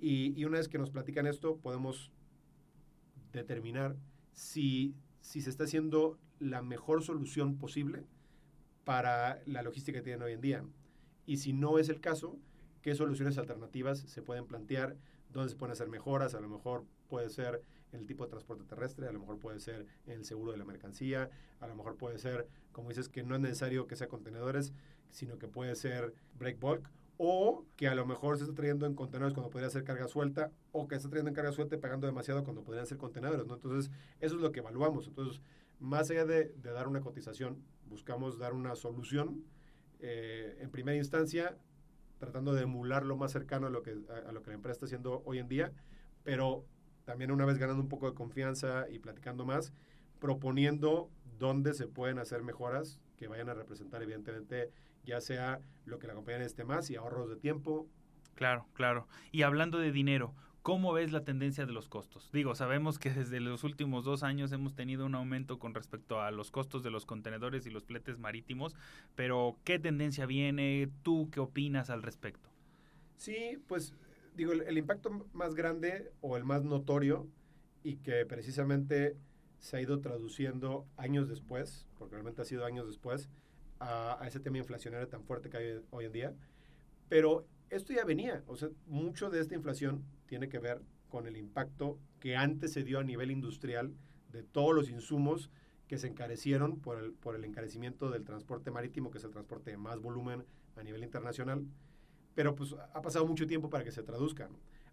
Y, 0.00 0.44
una 0.44 0.58
vez 0.58 0.68
que 0.68 0.78
nos 0.78 0.90
platican 0.90 1.26
esto, 1.26 1.56
podemos 1.56 2.12
determinar 3.32 3.96
si, 4.32 4.94
si 5.20 5.40
se 5.40 5.50
está 5.50 5.64
haciendo 5.64 6.20
la 6.38 6.62
mejor 6.62 7.02
solución 7.02 7.58
posible 7.58 8.04
para 8.84 9.42
la 9.44 9.62
logística 9.62 9.98
que 9.98 10.04
tienen 10.04 10.22
hoy 10.22 10.32
en 10.32 10.40
día. 10.40 10.64
Y 11.28 11.36
si 11.36 11.52
no 11.52 11.78
es 11.78 11.90
el 11.90 12.00
caso, 12.00 12.38
¿qué 12.80 12.94
soluciones 12.94 13.36
alternativas 13.36 13.98
se 13.98 14.22
pueden 14.22 14.46
plantear? 14.46 14.96
¿Dónde 15.30 15.50
se 15.50 15.56
pueden 15.56 15.72
hacer 15.72 15.86
mejoras? 15.90 16.34
A 16.34 16.40
lo 16.40 16.48
mejor 16.48 16.86
puede 17.06 17.28
ser 17.28 17.60
el 17.92 18.06
tipo 18.06 18.24
de 18.24 18.30
transporte 18.30 18.64
terrestre, 18.64 19.08
a 19.08 19.12
lo 19.12 19.20
mejor 19.20 19.38
puede 19.38 19.60
ser 19.60 19.84
el 20.06 20.24
seguro 20.24 20.52
de 20.52 20.56
la 20.56 20.64
mercancía, 20.64 21.28
a 21.60 21.66
lo 21.66 21.74
mejor 21.74 21.96
puede 21.98 22.18
ser, 22.18 22.48
como 22.72 22.88
dices, 22.88 23.10
que 23.10 23.24
no 23.24 23.34
es 23.34 23.42
necesario 23.42 23.86
que 23.86 23.94
sea 23.94 24.08
contenedores, 24.08 24.72
sino 25.10 25.38
que 25.38 25.48
puede 25.48 25.74
ser 25.74 26.14
break 26.38 26.60
bulk, 26.60 26.90
o 27.18 27.66
que 27.76 27.88
a 27.88 27.94
lo 27.94 28.06
mejor 28.06 28.38
se 28.38 28.44
está 28.44 28.54
trayendo 28.54 28.86
en 28.86 28.94
contenedores 28.94 29.34
cuando 29.34 29.50
podría 29.50 29.68
ser 29.68 29.84
carga 29.84 30.08
suelta, 30.08 30.50
o 30.72 30.88
que 30.88 30.94
se 30.94 31.00
está 31.00 31.10
trayendo 31.10 31.28
en 31.28 31.34
carga 31.34 31.52
suelta 31.52 31.76
y 31.76 31.78
pagando 31.78 32.06
demasiado 32.06 32.42
cuando 32.42 32.64
podrían 32.64 32.86
ser 32.86 32.96
contenedores. 32.96 33.46
Entonces, 33.46 33.90
eso 34.20 34.36
es 34.36 34.40
lo 34.40 34.50
que 34.50 34.60
evaluamos. 34.60 35.08
Entonces, 35.08 35.42
más 35.78 36.10
allá 36.10 36.24
de, 36.24 36.54
dar 36.62 36.88
una 36.88 37.02
cotización, 37.02 37.62
buscamos 37.86 38.38
dar 38.38 38.54
una 38.54 38.76
solución 38.76 39.44
eh, 40.00 40.58
en 40.60 40.70
primera 40.70 40.96
instancia, 40.96 41.56
tratando 42.18 42.52
de 42.54 42.62
emular 42.62 43.04
lo 43.04 43.16
más 43.16 43.32
cercano 43.32 43.66
a 43.66 43.70
lo, 43.70 43.82
que, 43.82 43.90
a, 43.90 44.32
lo 44.32 44.42
que 44.42 44.50
la 44.50 44.56
empresa 44.56 44.72
está 44.74 44.86
haciendo 44.86 45.22
hoy 45.24 45.38
en 45.38 45.48
día, 45.48 45.72
pero 46.24 46.64
también 47.04 47.30
una 47.30 47.44
vez 47.44 47.58
ganando 47.58 47.82
un 47.82 47.88
poco 47.88 48.10
de 48.10 48.14
confianza 48.14 48.86
y 48.90 48.98
platicando 48.98 49.44
más, 49.44 49.72
proponiendo 50.18 51.10
dónde 51.38 51.74
se 51.74 51.86
pueden 51.86 52.18
hacer 52.18 52.42
mejoras 52.42 53.00
que 53.16 53.28
vayan 53.28 53.48
a 53.48 53.54
representar 53.54 54.02
evidentemente 54.02 54.70
ya 55.04 55.20
sea 55.20 55.60
lo 55.86 55.98
que 55.98 56.06
la 56.06 56.14
compañía 56.14 56.38
necesite 56.38 56.64
más 56.64 56.90
y 56.90 56.96
ahorros 56.96 57.30
de 57.30 57.36
tiempo. 57.36 57.88
Claro, 58.34 58.66
claro. 58.74 59.08
Y 59.32 59.42
hablando 59.42 59.78
de 59.78 59.90
dinero, 59.90 60.34
¿Cómo 60.68 60.92
ves 60.92 61.12
la 61.12 61.24
tendencia 61.24 61.64
de 61.64 61.72
los 61.72 61.88
costos? 61.88 62.28
Digo, 62.30 62.54
sabemos 62.54 62.98
que 62.98 63.08
desde 63.08 63.40
los 63.40 63.64
últimos 63.64 64.04
dos 64.04 64.22
años 64.22 64.52
hemos 64.52 64.74
tenido 64.74 65.06
un 65.06 65.14
aumento 65.14 65.58
con 65.58 65.72
respecto 65.72 66.20
a 66.20 66.30
los 66.30 66.50
costos 66.50 66.82
de 66.82 66.90
los 66.90 67.06
contenedores 67.06 67.64
y 67.64 67.70
los 67.70 67.86
fletes 67.86 68.18
marítimos, 68.18 68.74
pero 69.14 69.56
¿qué 69.64 69.78
tendencia 69.78 70.26
viene? 70.26 70.90
¿Tú 71.02 71.30
qué 71.32 71.40
opinas 71.40 71.88
al 71.88 72.02
respecto? 72.02 72.50
Sí, 73.16 73.58
pues 73.66 73.94
digo, 74.36 74.52
el, 74.52 74.60
el 74.60 74.76
impacto 74.76 75.26
más 75.32 75.54
grande 75.54 76.12
o 76.20 76.36
el 76.36 76.44
más 76.44 76.64
notorio 76.64 77.26
y 77.82 77.96
que 77.96 78.26
precisamente 78.26 79.16
se 79.60 79.78
ha 79.78 79.80
ido 79.80 80.02
traduciendo 80.02 80.86
años 80.98 81.30
después, 81.30 81.86
porque 81.98 82.16
realmente 82.16 82.42
ha 82.42 82.44
sido 82.44 82.66
años 82.66 82.86
después, 82.86 83.30
a, 83.78 84.22
a 84.22 84.28
ese 84.28 84.38
tema 84.38 84.58
inflacionario 84.58 85.08
tan 85.08 85.24
fuerte 85.24 85.48
que 85.48 85.56
hay 85.56 85.80
hoy 85.92 86.04
en 86.04 86.12
día. 86.12 86.34
Pero 87.08 87.46
esto 87.70 87.94
ya 87.94 88.04
venía, 88.04 88.44
o 88.46 88.56
sea, 88.56 88.68
mucho 88.86 89.30
de 89.30 89.40
esta 89.40 89.54
inflación 89.54 90.04
tiene 90.28 90.48
que 90.48 90.60
ver 90.60 90.80
con 91.08 91.26
el 91.26 91.36
impacto 91.36 91.98
que 92.20 92.36
antes 92.36 92.72
se 92.72 92.84
dio 92.84 93.00
a 93.00 93.04
nivel 93.04 93.30
industrial 93.30 93.94
de 94.30 94.42
todos 94.42 94.74
los 94.74 94.90
insumos 94.90 95.50
que 95.88 95.98
se 95.98 96.06
encarecieron 96.06 96.78
por 96.78 96.98
el, 97.02 97.12
por 97.12 97.34
el 97.34 97.44
encarecimiento 97.44 98.10
del 98.10 98.24
transporte 98.24 98.70
marítimo, 98.70 99.10
que 99.10 99.18
es 99.18 99.24
el 99.24 99.30
transporte 99.30 99.70
de 99.70 99.78
más 99.78 99.98
volumen 100.00 100.44
a 100.76 100.82
nivel 100.82 101.02
internacional. 101.02 101.66
Pero 102.34 102.54
pues 102.54 102.76
ha 102.92 103.02
pasado 103.02 103.26
mucho 103.26 103.46
tiempo 103.46 103.70
para 103.70 103.84
que 103.84 103.90
se 103.90 104.02
traduzcan. 104.02 104.50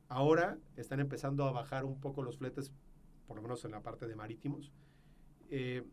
Ahora 0.08 0.58
están 0.78 1.00
empezando 1.00 1.46
a 1.46 1.52
bajar 1.52 1.84
un 1.84 2.00
poco 2.00 2.24
los 2.24 2.38
fletes, 2.38 2.72
por 3.28 3.36
lo 3.36 3.44
menos 3.44 3.66
en 3.66 3.72
la 3.72 3.82
parte 3.82 4.08
de 4.08 4.16
marítimos. 4.16 4.72
Eh, 5.50 5.84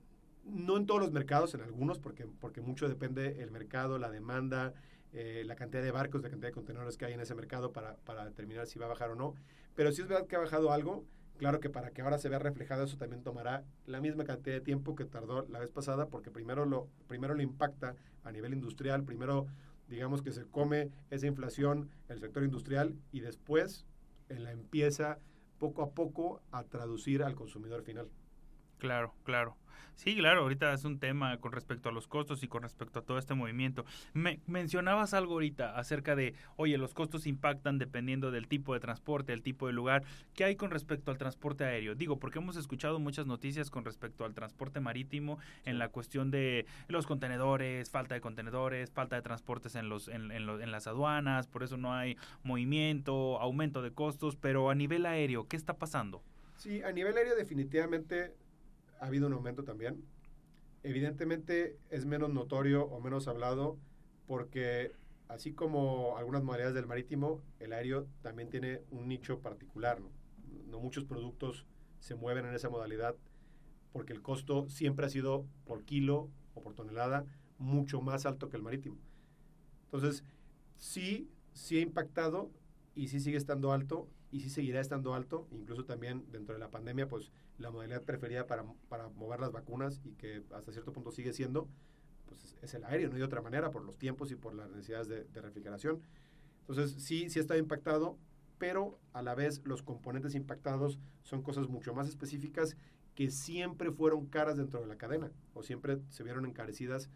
no 0.44 0.76
en 0.76 0.87
todos 0.87 1.00
los 1.00 1.12
mercados, 1.12 1.54
en 1.54 1.62
algunos, 1.62 1.99
porque, 1.99 2.26
porque 2.40 2.61
mucho 2.61 2.88
depende 2.88 3.42
el 3.42 3.50
mercado, 3.50 3.99
la 3.99 4.11
demanda, 4.11 4.75
eh, 5.12 5.42
la 5.47 5.57
cantidad 5.57 5.83
de 5.83 5.90
barcos, 5.90 6.23
la 6.23 6.31
cantidad 6.31 6.49
de 6.49 6.54
contenedores 6.54 6.97
que 6.97 7.04
hay 7.04 7.12
en 7.12 7.21
ese 7.21 7.35
mercado 7.35 7.73
para, 7.73 7.97
para 7.97 8.25
determinar 8.25 8.66
si 8.66 8.78
va 8.78 8.87
a 8.87 8.90
bajar 8.90 9.11
o 9.11 9.14
no. 9.14 9.35
Pero 9.75 9.92
si 9.92 10.02
es 10.02 10.09
verdad 10.09 10.26
que 10.26 10.37
ha 10.37 10.40
bajado 10.40 10.73
algo, 10.73 11.04
claro 11.37 11.61
que 11.61 11.71
para 11.71 11.90
que 11.90 12.02
ahora 12.02 12.19
se 12.19 12.28
vea 12.28 12.38
reflejado 12.38 12.85
eso 12.85 12.97
también 12.97 13.23
tomará 13.23 13.64
la 13.87 14.00
misma 14.00 14.25
cantidad 14.25 14.54
de 14.54 14.61
tiempo 14.61 14.95
que 14.95 15.04
tardó 15.04 15.47
la 15.49 15.59
vez 15.59 15.71
pasada, 15.71 16.07
porque 16.07 16.31
primero 16.31 16.64
lo, 16.64 16.88
primero 17.09 17.35
lo 17.35 17.42
impacta 17.42 17.97
a 18.25 18.33
nivel 18.33 18.54
industrial, 18.54 19.04
primero 19.04 19.47
digamos 19.88 20.23
que 20.23 20.33
se 20.33 20.45
come 20.45 20.90
esa 21.11 21.26
inflación 21.26 21.90
el 22.09 22.21
sector 22.21 22.45
industrial 22.45 22.97
y 23.11 23.21
después 23.21 23.85
la 24.28 24.52
empieza 24.52 25.19
poco 25.59 25.83
a 25.83 25.90
poco 25.90 26.42
a 26.50 26.64
traducir 26.64 27.23
al 27.23 27.35
consumidor 27.35 27.83
final. 27.83 28.09
Claro, 28.83 29.15
claro. 29.23 29.57
Sí, 29.95 30.17
claro, 30.17 30.41
ahorita 30.41 30.73
es 30.73 30.85
un 30.85 30.99
tema 30.99 31.37
con 31.39 31.53
respecto 31.53 31.89
a 31.89 31.93
los 31.93 32.09
costos 32.09 32.43
y 32.43 32.49
con 32.49 32.65
respecto 32.65 32.99
a 32.99 33.03
todo 33.03 33.17
este 33.17 33.35
movimiento. 33.35 33.85
Me, 34.12 34.41
mencionabas 34.49 35.15
algo 35.15 35.35
ahorita 35.35 35.79
acerca 35.79 36.17
de, 36.17 36.35
oye, 36.57 36.77
los 36.79 36.93
costos 36.93 37.29
impactan 37.29 37.79
dependiendo 37.79 38.33
del 38.33 38.49
tipo 38.49 38.75
de 38.75 38.81
transporte, 38.81 39.33
el 39.33 39.45
tipo 39.45 39.69
de 39.69 39.73
lugar. 39.73 40.03
¿Qué 40.35 40.43
hay 40.43 40.57
con 40.57 40.73
respecto 40.73 41.12
al 41.12 41.19
transporte 41.19 41.62
aéreo? 41.62 41.95
Digo, 41.95 42.19
porque 42.19 42.41
hemos 42.41 42.57
escuchado 42.57 42.99
muchas 42.99 43.27
noticias 43.27 43.71
con 43.71 43.85
respecto 43.85 44.25
al 44.25 44.35
transporte 44.35 44.81
marítimo 44.81 45.39
en 45.65 45.79
la 45.79 45.91
cuestión 45.91 46.33
de 46.33 46.67
los 46.89 47.07
contenedores, 47.07 47.89
falta 47.89 48.17
de 48.17 48.21
contenedores, 48.21 48.91
falta 48.91 49.15
de 49.15 49.23
transportes 49.23 49.77
en, 49.77 49.89
los, 49.89 50.09
en, 50.09 50.33
en, 50.33 50.49
en 50.49 50.71
las 50.73 50.89
aduanas, 50.89 51.47
por 51.47 51.62
eso 51.62 51.77
no 51.77 51.95
hay 51.95 52.17
movimiento, 52.43 53.39
aumento 53.39 53.81
de 53.81 53.93
costos, 53.93 54.35
pero 54.35 54.71
a 54.71 54.75
nivel 54.75 55.07
aéreo, 55.07 55.47
¿qué 55.47 55.57
está 55.57 55.75
pasando? 55.75 56.21
Sí, 56.57 56.83
a 56.83 56.93
nivel 56.93 57.17
aéreo 57.17 57.35
definitivamente 57.35 58.35
ha 59.02 59.06
habido 59.06 59.26
un 59.26 59.32
aumento 59.32 59.64
también. 59.64 60.04
Evidentemente 60.85 61.76
es 61.90 62.06
menos 62.06 62.30
notorio 62.30 62.85
o 62.85 63.00
menos 63.00 63.26
hablado 63.26 63.76
porque 64.28 64.92
así 65.26 65.52
como 65.52 66.16
algunas 66.16 66.44
modalidades 66.44 66.76
del 66.76 66.87
marítimo, 66.87 67.42
el 67.59 67.73
aéreo 67.73 68.06
también 68.23 68.49
tiene 68.49 68.80
un 68.92 69.09
nicho 69.09 69.40
particular. 69.40 70.00
¿no? 70.00 70.78
muchos 70.78 71.04
productos 71.04 71.66
se 71.99 72.14
mueven 72.14 72.47
en 72.47 72.54
esa 72.54 72.71
modalidad 72.71 73.16
porque 73.92 74.12
el 74.12 74.23
costo 74.23 74.68
siempre 74.68 75.06
ha 75.06 75.09
sido 75.09 75.44
por 75.64 75.85
kilo 75.85 76.30
o 76.54 76.62
por 76.62 76.75
tonelada 76.75 77.26
mucho 77.59 78.00
más 78.00 78.25
alto 78.25 78.49
que 78.49 78.56
el 78.56 78.62
marítimo. 78.62 78.99
Entonces, 79.85 80.25
sí, 80.78 81.28
sí 81.52 81.78
ha 81.78 81.80
impactado 81.80 82.50
y 82.94 83.09
sí 83.09 83.18
sigue 83.18 83.37
estando 83.37 83.73
alto 83.73 84.09
y 84.30 84.40
sí 84.40 84.49
seguirá 84.49 84.80
estando 84.80 85.12
alto, 85.12 85.47
incluso 85.50 85.85
también 85.85 86.25
dentro 86.30 86.54
de 86.54 86.61
la 86.61 86.71
pandemia, 86.71 87.09
pues 87.09 87.30
la 87.62 87.71
modalidad 87.71 88.02
preferida 88.02 88.47
para, 88.47 88.64
para 88.88 89.09
mover 89.09 89.40
las 89.40 89.52
vacunas 89.52 90.00
y 90.04 90.12
que 90.12 90.42
hasta 90.52 90.73
cierto 90.73 90.92
punto 90.92 91.11
sigue 91.11 91.33
siendo, 91.33 91.69
pues 92.26 92.57
es 92.61 92.75
el 92.75 92.85
aéreo, 92.85 93.09
no 93.09 93.16
hay 93.16 93.23
otra 93.23 93.40
manera, 93.40 93.71
por 93.71 93.85
los 93.85 93.97
tiempos 93.97 94.31
y 94.31 94.37
por 94.37 94.54
las 94.54 94.71
necesidades 94.71 95.09
de, 95.09 95.25
de 95.25 95.40
refrigeración. 95.40 96.02
Entonces, 96.61 97.02
sí, 97.02 97.31
sí 97.31 97.38
está 97.38 97.57
impactado, 97.57 98.19
pero 98.59 98.99
a 99.12 99.23
la 99.23 99.35
vez 99.35 99.62
los 99.64 99.83
componentes 99.83 100.35
impactados 100.35 100.99
son 101.23 101.42
cosas 101.42 101.69
mucho 101.69 101.95
más 101.95 102.09
específicas 102.09 102.76
que 103.14 103.31
siempre 103.31 103.90
fueron 103.90 104.26
caras 104.26 104.57
dentro 104.57 104.81
de 104.81 104.87
la 104.87 104.97
cadena 104.97 105.31
o 105.54 105.62
siempre 105.62 106.00
se 106.09 106.23
vieron 106.23 106.47
encarecidas 106.47 107.11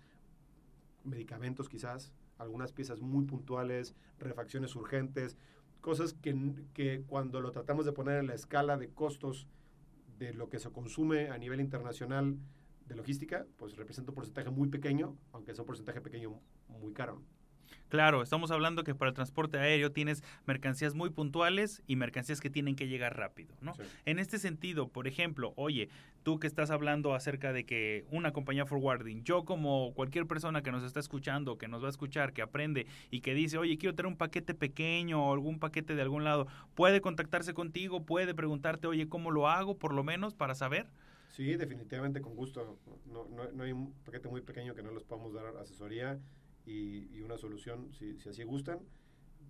medicamentos 1.04 1.68
quizás, 1.68 2.12
algunas 2.38 2.72
piezas 2.72 3.00
muy 3.00 3.24
puntuales, 3.24 3.94
refacciones 4.18 4.74
urgentes, 4.76 5.36
cosas 5.80 6.14
que, 6.14 6.52
que 6.74 7.02
cuando 7.06 7.40
lo 7.40 7.52
tratamos 7.52 7.86
de 7.86 7.92
poner 7.92 8.18
en 8.18 8.26
la 8.26 8.34
escala 8.34 8.76
de 8.76 8.88
costos 8.88 9.46
de 10.18 10.32
lo 10.32 10.48
que 10.48 10.58
se 10.58 10.70
consume 10.70 11.30
a 11.30 11.38
nivel 11.38 11.60
internacional 11.60 12.38
de 12.86 12.96
logística, 12.96 13.46
pues 13.56 13.76
representa 13.76 14.10
un 14.12 14.14
porcentaje 14.14 14.50
muy 14.50 14.68
pequeño, 14.68 15.16
aunque 15.32 15.52
es 15.52 15.58
un 15.58 15.66
porcentaje 15.66 16.00
pequeño 16.00 16.40
muy 16.68 16.92
caro. 16.92 17.22
Claro, 17.88 18.22
estamos 18.22 18.50
hablando 18.50 18.82
que 18.84 18.94
para 18.94 19.10
el 19.10 19.14
transporte 19.14 19.58
aéreo 19.58 19.92
tienes 19.92 20.22
mercancías 20.46 20.94
muy 20.94 21.10
puntuales 21.10 21.82
y 21.86 21.96
mercancías 21.96 22.40
que 22.40 22.50
tienen 22.50 22.76
que 22.76 22.88
llegar 22.88 23.16
rápido, 23.16 23.54
¿no? 23.60 23.74
Sí. 23.74 23.82
En 24.04 24.18
este 24.18 24.38
sentido, 24.38 24.88
por 24.88 25.06
ejemplo, 25.06 25.52
oye, 25.56 25.88
tú 26.22 26.40
que 26.40 26.46
estás 26.46 26.70
hablando 26.70 27.14
acerca 27.14 27.52
de 27.52 27.64
que 27.64 28.04
una 28.10 28.32
compañía 28.32 28.66
forwarding, 28.66 29.22
yo 29.22 29.44
como 29.44 29.92
cualquier 29.94 30.26
persona 30.26 30.62
que 30.62 30.72
nos 30.72 30.82
está 30.82 30.98
escuchando, 30.98 31.58
que 31.58 31.68
nos 31.68 31.82
va 31.82 31.86
a 31.86 31.90
escuchar, 31.90 32.32
que 32.32 32.42
aprende 32.42 32.86
y 33.10 33.20
que 33.20 33.34
dice, 33.34 33.58
oye, 33.58 33.78
quiero 33.78 33.94
tener 33.94 34.10
un 34.10 34.16
paquete 34.16 34.54
pequeño 34.54 35.24
o 35.24 35.32
algún 35.32 35.60
paquete 35.60 35.94
de 35.94 36.02
algún 36.02 36.24
lado, 36.24 36.48
puede 36.74 37.00
contactarse 37.00 37.54
contigo, 37.54 38.04
puede 38.04 38.34
preguntarte, 38.34 38.88
oye, 38.88 39.08
¿cómo 39.08 39.30
lo 39.30 39.48
hago? 39.48 39.78
Por 39.78 39.94
lo 39.94 40.02
menos 40.02 40.34
para 40.34 40.54
saber. 40.54 40.88
Sí, 41.28 41.54
definitivamente 41.56 42.20
con 42.20 42.34
gusto. 42.34 42.78
No, 43.06 43.26
no, 43.28 43.50
no 43.52 43.62
hay 43.62 43.72
un 43.72 43.92
paquete 44.04 44.28
muy 44.28 44.40
pequeño 44.40 44.74
que 44.74 44.82
no 44.82 44.90
les 44.90 45.04
podamos 45.04 45.32
dar 45.32 45.46
asesoría 45.58 46.18
y, 46.66 47.16
y 47.16 47.22
una 47.22 47.38
solución, 47.38 47.92
si, 47.94 48.18
si, 48.18 48.28
así 48.28 48.42
gustan, 48.42 48.80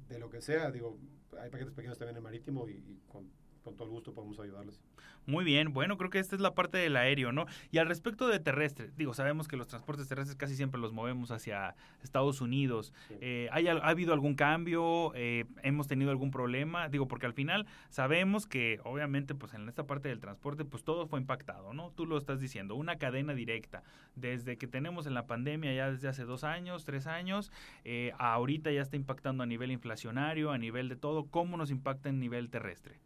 de 0.08 0.18
lo 0.18 0.30
que 0.30 0.40
sea. 0.40 0.70
Digo, 0.70 0.98
hay 1.40 1.50
paquetes 1.50 1.74
pequeños 1.74 1.98
también 1.98 2.16
en 2.18 2.22
marítimo 2.22 2.68
y, 2.68 2.72
y 2.72 3.02
con, 3.08 3.30
con, 3.66 3.76
todo 3.76 3.88
el 3.88 3.94
gusto 3.94 4.12
podemos 4.12 4.38
ayudarles. 4.38 4.80
Muy 5.26 5.44
bien, 5.44 5.72
bueno, 5.72 5.98
creo 5.98 6.08
que 6.08 6.20
esta 6.20 6.36
es 6.36 6.40
la 6.40 6.54
parte 6.54 6.78
del 6.78 6.96
aéreo, 6.96 7.32
¿no? 7.32 7.46
Y 7.72 7.78
al 7.78 7.88
respecto 7.88 8.28
de 8.28 8.38
terrestre, 8.38 8.90
digo, 8.96 9.12
sabemos 9.12 9.48
que 9.48 9.56
los 9.56 9.66
transportes 9.66 10.06
terrestres 10.06 10.36
casi 10.36 10.54
siempre 10.54 10.80
los 10.80 10.92
movemos 10.92 11.32
hacia 11.32 11.74
Estados 12.04 12.40
Unidos. 12.40 12.92
Sí. 13.08 13.14
Eh, 13.20 13.48
¿hay, 13.50 13.66
¿Ha 13.66 13.72
habido 13.72 14.12
algún 14.12 14.36
cambio? 14.36 15.12
Eh, 15.16 15.44
¿Hemos 15.64 15.88
tenido 15.88 16.12
algún 16.12 16.30
problema? 16.30 16.88
Digo, 16.88 17.08
porque 17.08 17.26
al 17.26 17.32
final 17.32 17.66
sabemos 17.88 18.46
que 18.46 18.78
obviamente 18.84 19.34
pues 19.34 19.52
en 19.54 19.68
esta 19.68 19.84
parte 19.84 20.08
del 20.08 20.20
transporte 20.20 20.64
pues 20.64 20.84
todo 20.84 21.08
fue 21.08 21.18
impactado, 21.18 21.72
¿no? 21.72 21.90
Tú 21.90 22.06
lo 22.06 22.18
estás 22.18 22.38
diciendo, 22.38 22.76
una 22.76 22.96
cadena 22.96 23.34
directa. 23.34 23.82
Desde 24.14 24.56
que 24.56 24.68
tenemos 24.68 25.08
en 25.08 25.14
la 25.14 25.26
pandemia 25.26 25.74
ya 25.74 25.90
desde 25.90 26.06
hace 26.06 26.24
dos 26.24 26.44
años, 26.44 26.84
tres 26.84 27.08
años, 27.08 27.50
eh, 27.84 28.12
ahorita 28.18 28.70
ya 28.70 28.82
está 28.82 28.94
impactando 28.94 29.42
a 29.42 29.46
nivel 29.46 29.72
inflacionario, 29.72 30.52
a 30.52 30.58
nivel 30.58 30.88
de 30.88 30.94
todo. 30.94 31.26
¿Cómo 31.26 31.56
nos 31.56 31.72
impacta 31.72 32.08
en 32.08 32.20
nivel 32.20 32.48
terrestre? 32.48 33.00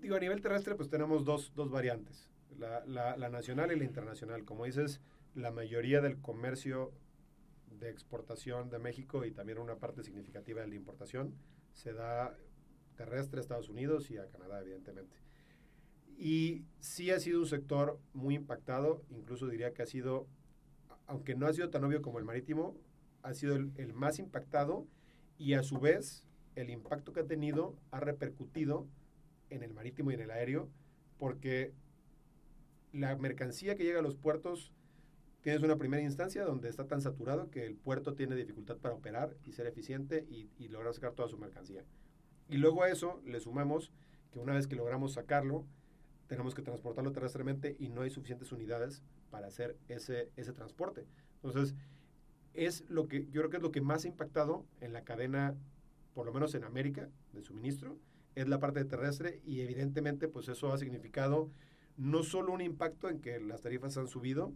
Digo, 0.00 0.16
a 0.16 0.20
nivel 0.20 0.40
terrestre, 0.40 0.74
pues 0.74 0.88
tenemos 0.88 1.24
dos, 1.24 1.52
dos 1.54 1.70
variantes, 1.70 2.30
la, 2.58 2.84
la, 2.86 3.16
la, 3.16 3.28
nacional 3.28 3.72
y 3.72 3.76
la 3.76 3.84
internacional. 3.84 4.44
Como 4.44 4.64
dices, 4.64 5.00
la 5.34 5.50
mayoría 5.50 6.00
del 6.00 6.20
comercio 6.20 6.92
de 7.78 7.90
exportación 7.90 8.70
de 8.70 8.78
México 8.78 9.24
y 9.24 9.32
también 9.32 9.58
una 9.58 9.76
parte 9.76 10.02
significativa 10.02 10.62
de 10.62 10.68
la 10.68 10.74
importación 10.74 11.34
se 11.72 11.92
da 11.92 12.34
terrestre 12.96 13.38
a 13.38 13.42
Estados 13.42 13.68
Unidos 13.68 14.10
y 14.10 14.18
a 14.18 14.28
Canadá, 14.28 14.60
evidentemente. 14.62 15.16
Y 16.16 16.64
sí 16.80 17.10
ha 17.10 17.20
sido 17.20 17.40
un 17.40 17.46
sector 17.46 17.98
muy 18.14 18.34
impactado, 18.34 19.04
incluso 19.10 19.46
diría 19.46 19.74
que 19.74 19.82
ha 19.82 19.86
sido, 19.86 20.26
aunque 21.06 21.34
no 21.34 21.46
ha 21.46 21.52
sido 21.52 21.68
tan 21.68 21.84
obvio 21.84 22.00
como 22.00 22.18
el 22.18 22.24
marítimo, 22.24 22.74
ha 23.22 23.34
sido 23.34 23.54
el, 23.54 23.72
el 23.76 23.92
más 23.92 24.18
impactado 24.18 24.86
y 25.36 25.52
a 25.52 25.62
su 25.62 25.78
vez 25.78 26.24
el 26.54 26.70
impacto 26.70 27.12
que 27.12 27.20
ha 27.20 27.26
tenido 27.26 27.76
ha 27.90 28.00
repercutido 28.00 28.86
en 29.50 29.62
el 29.62 29.72
marítimo 29.72 30.10
y 30.10 30.14
en 30.14 30.20
el 30.20 30.30
aéreo, 30.30 30.68
porque 31.18 31.72
la 32.92 33.16
mercancía 33.16 33.76
que 33.76 33.84
llega 33.84 34.00
a 34.00 34.02
los 34.02 34.16
puertos 34.16 34.72
tienes 35.42 35.62
una 35.62 35.76
primera 35.76 36.02
instancia 36.02 36.44
donde 36.44 36.68
está 36.68 36.86
tan 36.86 37.00
saturado 37.00 37.50
que 37.50 37.64
el 37.66 37.76
puerto 37.76 38.14
tiene 38.14 38.34
dificultad 38.34 38.78
para 38.78 38.94
operar 38.94 39.36
y 39.44 39.52
ser 39.52 39.66
eficiente 39.66 40.26
y, 40.28 40.50
y 40.58 40.68
lograr 40.68 40.92
sacar 40.94 41.12
toda 41.12 41.28
su 41.28 41.38
mercancía. 41.38 41.84
Y 42.48 42.56
luego 42.56 42.82
a 42.82 42.90
eso 42.90 43.20
le 43.24 43.40
sumamos 43.40 43.92
que 44.32 44.38
una 44.40 44.54
vez 44.54 44.66
que 44.66 44.76
logramos 44.76 45.12
sacarlo, 45.12 45.64
tenemos 46.26 46.54
que 46.54 46.62
transportarlo 46.62 47.12
terrestremente 47.12 47.76
y 47.78 47.88
no 47.88 48.02
hay 48.02 48.10
suficientes 48.10 48.50
unidades 48.52 49.02
para 49.30 49.46
hacer 49.46 49.76
ese, 49.88 50.30
ese 50.36 50.52
transporte. 50.52 51.06
Entonces, 51.42 51.74
es 52.54 52.84
lo 52.88 53.06
que 53.06 53.26
yo 53.26 53.42
creo 53.42 53.50
que 53.50 53.56
es 53.58 53.62
lo 53.62 53.70
que 53.70 53.80
más 53.80 54.04
ha 54.04 54.08
impactado 54.08 54.66
en 54.80 54.92
la 54.92 55.04
cadena, 55.04 55.54
por 56.14 56.26
lo 56.26 56.32
menos 56.32 56.54
en 56.54 56.64
América, 56.64 57.08
de 57.32 57.42
suministro, 57.42 57.98
es 58.36 58.48
la 58.48 58.60
parte 58.60 58.84
terrestre 58.84 59.40
y 59.44 59.60
evidentemente 59.60 60.28
pues 60.28 60.48
eso 60.48 60.72
ha 60.72 60.78
significado 60.78 61.50
no 61.96 62.22
solo 62.22 62.52
un 62.52 62.60
impacto 62.60 63.08
en 63.08 63.20
que 63.20 63.40
las 63.40 63.62
tarifas 63.62 63.96
han 63.96 64.06
subido, 64.06 64.52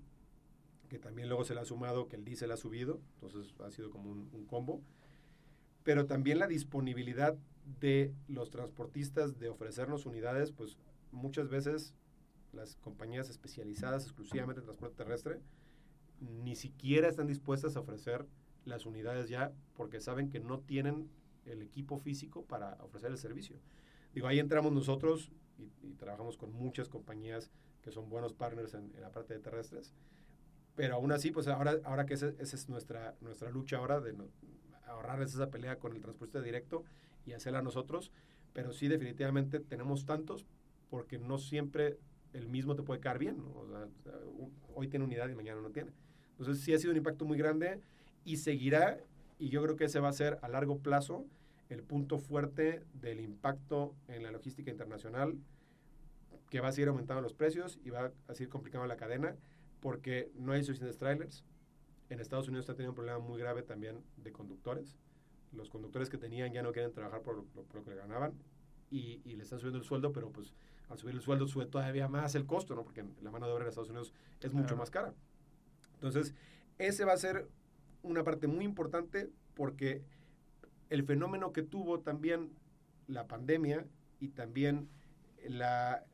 que 0.88 0.98
también 0.98 1.28
luego 1.28 1.44
se 1.44 1.54
le 1.54 1.60
ha 1.60 1.64
sumado 1.64 2.06
que 2.06 2.16
el 2.16 2.24
diésel 2.24 2.52
ha 2.52 2.56
subido, 2.56 3.00
entonces 3.14 3.54
ha 3.60 3.70
sido 3.70 3.90
como 3.90 4.10
un, 4.10 4.28
un 4.32 4.44
combo, 4.44 4.80
pero 5.82 6.06
también 6.06 6.38
la 6.38 6.46
disponibilidad 6.46 7.36
de 7.80 8.12
los 8.28 8.50
transportistas 8.50 9.38
de 9.38 9.48
ofrecernos 9.48 10.06
unidades, 10.06 10.52
pues 10.52 10.76
muchas 11.10 11.48
veces 11.48 11.94
las 12.52 12.76
compañías 12.76 13.30
especializadas 13.30 14.04
exclusivamente 14.04 14.60
en 14.60 14.66
transporte 14.66 14.96
terrestre 14.96 15.40
ni 16.20 16.56
siquiera 16.56 17.08
están 17.08 17.26
dispuestas 17.26 17.76
a 17.76 17.80
ofrecer 17.80 18.26
las 18.64 18.86
unidades 18.86 19.28
ya 19.28 19.52
porque 19.74 20.00
saben 20.00 20.30
que 20.30 20.40
no 20.40 20.60
tienen 20.60 21.08
el 21.50 21.62
equipo 21.62 21.98
físico 21.98 22.44
para 22.44 22.76
ofrecer 22.82 23.10
el 23.10 23.18
servicio. 23.18 23.56
Digo, 24.14 24.26
ahí 24.26 24.38
entramos 24.38 24.72
nosotros 24.72 25.30
y, 25.58 25.94
trabajamos 25.94 26.36
con 26.36 26.52
muchas 26.52 26.88
compañías 26.88 27.50
que 27.82 27.90
son 27.90 28.08
buenos 28.08 28.32
partners 28.32 28.74
en, 28.74 28.92
la 29.00 29.10
parte 29.10 29.34
de 29.34 29.40
terrestres, 29.40 29.92
pero 30.74 30.94
aún 30.94 31.12
así, 31.12 31.30
pues 31.30 31.48
ahora, 31.48 31.76
ahora 31.84 32.06
que 32.06 32.14
esa, 32.14 32.28
es 32.38 32.68
nuestra, 32.68 33.14
nuestra 33.20 33.50
lucha 33.50 33.76
ahora 33.76 34.00
de 34.00 34.14
ahorrarles 34.86 35.34
esa 35.34 35.50
pelea 35.50 35.78
con 35.78 35.94
el 35.94 36.00
transporte 36.00 36.40
directo 36.42 36.84
y 37.26 37.32
hacerla 37.32 37.62
nosotros, 37.62 38.10
pero 38.52 38.72
sí 38.72 38.88
definitivamente 38.88 39.60
tenemos 39.60 40.06
tantos 40.06 40.46
porque 40.88 41.18
no 41.18 41.38
siempre 41.38 41.98
el 42.32 42.48
mismo 42.48 42.74
te 42.74 42.82
puede 42.82 43.00
caer 43.00 43.18
bien, 43.18 43.40
o 43.54 43.66
sea, 43.66 43.88
hoy 44.74 44.88
tiene 44.88 45.04
unidad 45.04 45.28
y 45.28 45.34
mañana 45.34 45.60
no 45.60 45.70
tiene. 45.70 45.92
Entonces 46.38 46.64
sí 46.64 46.72
ha 46.72 46.78
sido 46.78 46.92
un 46.92 46.96
impacto 46.96 47.24
muy 47.24 47.36
grande 47.36 47.80
y 48.24 48.36
seguirá, 48.36 48.98
y 49.38 49.48
yo 49.48 49.62
creo 49.62 49.76
que 49.76 49.84
ese 49.84 50.00
va 50.00 50.08
a 50.08 50.12
ser 50.12 50.38
a 50.42 50.48
largo 50.48 50.78
plazo 50.78 51.26
el 51.70 51.82
punto 51.82 52.18
fuerte 52.18 52.84
del 52.94 53.20
impacto 53.20 53.94
en 54.08 54.24
la 54.24 54.32
logística 54.32 54.70
internacional, 54.70 55.38
que 56.50 56.60
va 56.60 56.68
a 56.68 56.72
seguir 56.72 56.88
aumentando 56.88 57.22
los 57.22 57.32
precios 57.32 57.78
y 57.84 57.90
va 57.90 58.12
a 58.26 58.34
seguir 58.34 58.48
complicando 58.48 58.86
la 58.86 58.96
cadena, 58.96 59.36
porque 59.80 60.30
no 60.34 60.52
hay 60.52 60.64
suficientes 60.64 60.98
trailers. 60.98 61.44
En 62.10 62.18
Estados 62.18 62.48
Unidos 62.48 62.64
está 62.64 62.74
teniendo 62.74 62.90
un 62.90 62.96
problema 62.96 63.20
muy 63.20 63.38
grave 63.38 63.62
también 63.62 64.02
de 64.16 64.32
conductores. 64.32 64.98
Los 65.52 65.70
conductores 65.70 66.10
que 66.10 66.18
tenían 66.18 66.52
ya 66.52 66.62
no 66.62 66.72
quieren 66.72 66.92
trabajar 66.92 67.22
por, 67.22 67.36
lo 67.36 67.84
que 67.84 67.94
ganaban 67.94 68.32
y, 68.90 69.20
y, 69.24 69.36
le 69.36 69.44
están 69.44 69.60
subiendo 69.60 69.78
el 69.78 69.84
sueldo, 69.84 70.12
pero 70.12 70.30
pues 70.30 70.52
al 70.88 70.98
subir 70.98 71.14
el 71.14 71.20
sueldo 71.20 71.46
sube 71.46 71.66
todavía 71.66 72.08
más 72.08 72.34
el 72.34 72.46
costo, 72.46 72.74
¿no? 72.74 72.82
Porque 72.82 73.04
la 73.22 73.30
mano 73.30 73.46
de 73.46 73.52
obra 73.52 73.62
en 73.62 73.68
Estados 73.68 73.90
Unidos 73.90 74.12
es 74.40 74.52
mucho 74.52 74.76
más 74.76 74.90
cara. 74.90 75.14
Entonces, 75.94 76.34
ese 76.78 77.04
va 77.04 77.12
a 77.12 77.16
ser 77.16 77.46
una 78.02 78.24
parte 78.24 78.48
muy 78.48 78.64
importante 78.64 79.30
porque 79.54 80.02
el 80.90 81.04
fenómeno 81.04 81.52
que 81.52 81.62
tuvo 81.62 82.00
también 82.00 82.50
la 83.06 83.26
pandemia 83.26 83.86
y 84.18 84.28
también 84.28 84.88
la, 85.48 86.04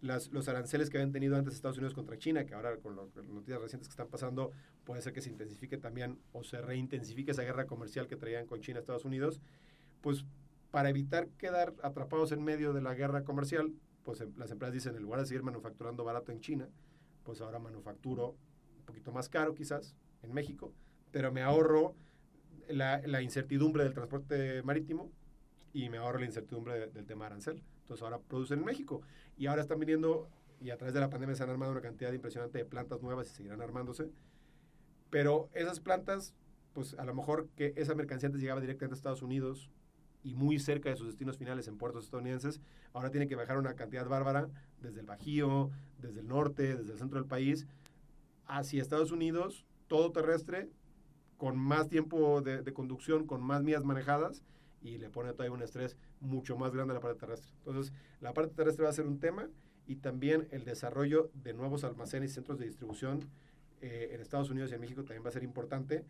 los 0.00 0.48
aranceles 0.48 0.90
que 0.90 0.98
habían 0.98 1.12
tenido 1.12 1.36
antes 1.36 1.54
Estados 1.54 1.78
Unidos 1.78 1.94
contra 1.94 2.18
China, 2.18 2.44
que 2.44 2.54
ahora 2.54 2.76
con, 2.78 2.96
las 2.96 3.28
noticias 3.28 3.60
recientes 3.60 3.88
que 3.88 3.92
están 3.92 4.08
pasando, 4.08 4.52
puede 4.84 5.02
ser 5.02 5.12
que 5.12 5.20
se 5.20 5.30
intensifique 5.30 5.78
también 5.78 6.18
o 6.32 6.44
se 6.44 6.60
reintensifique 6.60 7.30
esa 7.30 7.42
guerra 7.42 7.66
comercial 7.66 8.06
que 8.06 8.16
traían 8.16 8.46
con 8.46 8.60
China 8.60 8.80
Estados 8.80 9.04
Unidos, 9.04 9.40
pues 10.00 10.24
para 10.70 10.90
evitar 10.90 11.28
quedar 11.30 11.74
atrapados 11.82 12.32
en 12.32 12.42
medio 12.42 12.72
de 12.72 12.82
la 12.82 12.94
guerra 12.94 13.24
comercial, 13.24 13.72
pues 14.04 14.20
em, 14.20 14.32
las 14.36 14.50
empresas 14.50 14.74
dicen, 14.74 14.96
en 14.96 15.02
lugar 15.02 15.20
de 15.20 15.26
seguir 15.26 15.42
manufacturando 15.42 16.04
barato 16.04 16.30
en 16.32 16.40
China, 16.40 16.68
pues 17.24 17.40
ahora 17.40 17.58
manufacturo 17.58 18.36
un 18.78 18.84
poquito 18.84 19.12
más 19.12 19.28
caro 19.28 19.54
quizás 19.54 19.96
en 20.22 20.32
México, 20.32 20.72
pero 21.10 21.32
me 21.32 21.42
ahorro 21.42 21.94
la, 22.68 23.22
incertidumbre 23.22 23.84
del 23.84 23.94
transporte 23.94 24.62
marítimo 24.62 25.10
y 25.72 25.88
me 25.88 25.98
ahorro 25.98 26.18
la 26.18 26.26
incertidumbre 26.26 26.88
del 26.88 27.06
tema 27.06 27.26
arancel. 27.26 27.62
Entonces 27.82 28.02
ahora 28.02 28.18
producen 28.18 28.60
en 28.60 28.64
México 28.64 29.02
y 29.36 29.46
ahora 29.46 29.62
están 29.62 29.78
viniendo 29.78 30.28
y 30.60 30.70
a 30.70 30.76
través 30.76 30.94
de 30.94 31.00
la 31.00 31.08
pandemia 31.08 31.36
se 31.36 31.42
han 31.42 31.50
armado 31.50 31.72
una 31.72 31.80
cantidad 31.80 32.12
impresionante 32.12 32.58
de 32.58 32.64
plantas 32.64 33.02
nuevas 33.02 33.30
y 33.30 33.34
seguirán 33.34 33.62
armándose. 33.62 34.10
Pero 35.10 35.48
esas 35.54 35.80
plantas, 35.80 36.34
pues 36.74 36.94
a 36.98 37.04
lo 37.04 37.14
mejor 37.14 37.48
que 37.56 37.72
esa 37.76 37.94
mercancía 37.94 38.26
antes 38.26 38.42
llegaba 38.42 38.60
directamente 38.60 38.94
a 38.94 38.96
Estados 38.96 39.22
Unidos 39.22 39.70
y 40.22 40.34
muy 40.34 40.58
cerca 40.58 40.90
de 40.90 40.96
sus 40.96 41.06
destinos 41.06 41.38
finales 41.38 41.68
en 41.68 41.78
puertos 41.78 42.04
estadounidenses, 42.04 42.60
ahora 42.92 43.10
tiene 43.10 43.28
que 43.28 43.36
bajar 43.36 43.56
una 43.58 43.74
cantidad 43.74 44.06
bárbara 44.06 44.48
desde 44.82 45.00
el 45.00 45.06
Bajío, 45.06 45.70
desde 46.00 46.20
el 46.20 46.28
norte, 46.28 46.76
desde 46.76 46.92
el 46.92 46.98
centro 46.98 47.18
del 47.20 47.28
país, 47.28 47.66
hacia 48.46 48.82
Estados 48.82 49.12
Unidos, 49.12 49.64
todo 49.86 50.10
terrestre, 50.10 50.68
con 51.38 51.56
más 51.56 51.88
tiempo 51.88 52.42
de, 52.42 52.72
conducción, 52.74 53.26
con 53.26 53.40
más 53.42 53.62
millas 53.62 53.84
manejadas 53.84 54.42
y 54.82 54.98
le 54.98 55.08
pone 55.08 55.32
todavía 55.32 55.52
un 55.52 55.62
estrés 55.62 55.96
mucho 56.20 56.56
más 56.58 56.74
grande 56.74 56.92
a 56.92 56.94
la 56.94 57.00
parte 57.00 57.20
terrestre. 57.20 57.52
Entonces, 57.58 57.94
la 58.20 58.34
parte 58.34 58.54
terrestre 58.54 58.84
va 58.84 58.90
a 58.90 58.92
ser 58.92 59.06
un 59.06 59.18
tema 59.20 59.48
y 59.86 59.96
también 59.96 60.48
el 60.50 60.64
desarrollo 60.64 61.30
de 61.34 61.54
nuevos 61.54 61.84
almacenes 61.84 62.32
y 62.32 62.34
centros 62.34 62.58
de 62.58 62.66
distribución 62.66 63.30
eh, 63.80 64.10
en 64.12 64.20
Estados 64.20 64.50
Unidos 64.50 64.70
y 64.70 64.74
en 64.74 64.80
México 64.80 65.02
también 65.02 65.24
va 65.24 65.28
a 65.28 65.32
ser 65.32 65.44
importante 65.44 66.04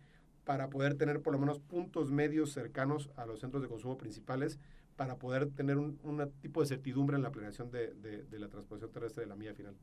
para 0.44 0.70
poder 0.70 0.94
tener 0.94 1.20
por 1.20 1.34
lo 1.34 1.38
menos 1.38 1.60
puntos 1.60 2.10
medios 2.10 2.52
cercanos 2.52 3.10
a 3.16 3.26
los 3.26 3.40
centros 3.40 3.62
de 3.62 3.68
consumo 3.68 3.98
principales 3.98 4.58
para 4.96 5.16
poder 5.16 5.50
tener 5.50 5.76
un, 5.76 5.98
tipo 6.40 6.62
de 6.62 6.66
certidumbre 6.66 7.16
en 7.16 7.22
la 7.22 7.30
planeación 7.30 7.70
de, 7.70 8.26
la 8.32 8.48
transportación 8.48 8.90
terrestre 8.90 9.22
de 9.24 9.28
la 9.28 9.36
milla 9.36 9.54
final. 9.54 9.76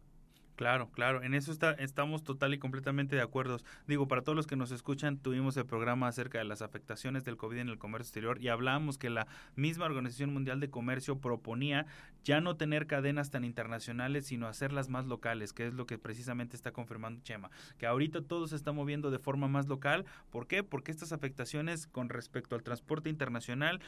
Claro, 0.56 0.90
claro, 0.92 1.22
en 1.22 1.34
eso 1.34 1.52
está, 1.52 1.72
estamos 1.74 2.24
total 2.24 2.54
y 2.54 2.60
completamente 2.60 3.16
de 3.18 3.22
acuerdo. 3.22 3.60
Digo, 3.88 4.08
para 4.08 4.22
todos 4.22 4.38
los 4.38 4.48
que 4.48 4.56
nos 4.56 4.72
escuchan, 4.72 5.18
tuvimos 5.18 5.58
el 5.58 5.66
programa 5.66 6.08
acerca 6.08 6.38
de 6.38 6.46
las 6.46 6.62
afectaciones 6.62 7.26
del 7.26 7.36
COVID 7.36 7.58
en 7.58 7.70
el 7.70 7.78
comercio 7.78 8.06
exterior 8.06 8.42
y 8.42 8.48
hablamos 8.48 8.98
que 8.98 9.10
la 9.10 9.28
misma 9.56 9.86
Organización 9.86 10.34
Mundial 10.34 10.62
de 10.62 10.70
Comercio 10.70 11.20
proponía 11.20 11.88
ya 12.24 12.40
no 12.40 12.56
tener 12.56 12.88
cadenas 12.88 13.32
tan 13.32 13.44
internacionales, 13.44 14.28
sino 14.28 14.48
hacerlas 14.48 14.88
más 14.88 15.06
locales, 15.06 15.52
que 15.52 15.68
es 15.68 15.74
lo 15.74 15.86
que 15.86 15.98
precisamente 15.98 16.56
está 16.56 16.72
confirmando 16.72 17.22
Chema, 17.22 17.52
que 17.78 17.86
ahorita 17.86 18.22
todo 18.22 18.48
se 18.48 18.56
está 18.56 18.72
moviendo 18.72 19.12
de 19.12 19.20
forma 19.20 19.50
más 19.50 19.68
local. 19.68 20.06
¿Por 20.32 20.48
qué? 20.48 20.64
Porque 20.64 20.92
estas 20.92 21.12
afectaciones 21.12 21.86
con 21.88 22.08
respecto 22.08 22.56
al 22.56 22.64
transporte 22.64 23.10
internacional 23.10 23.82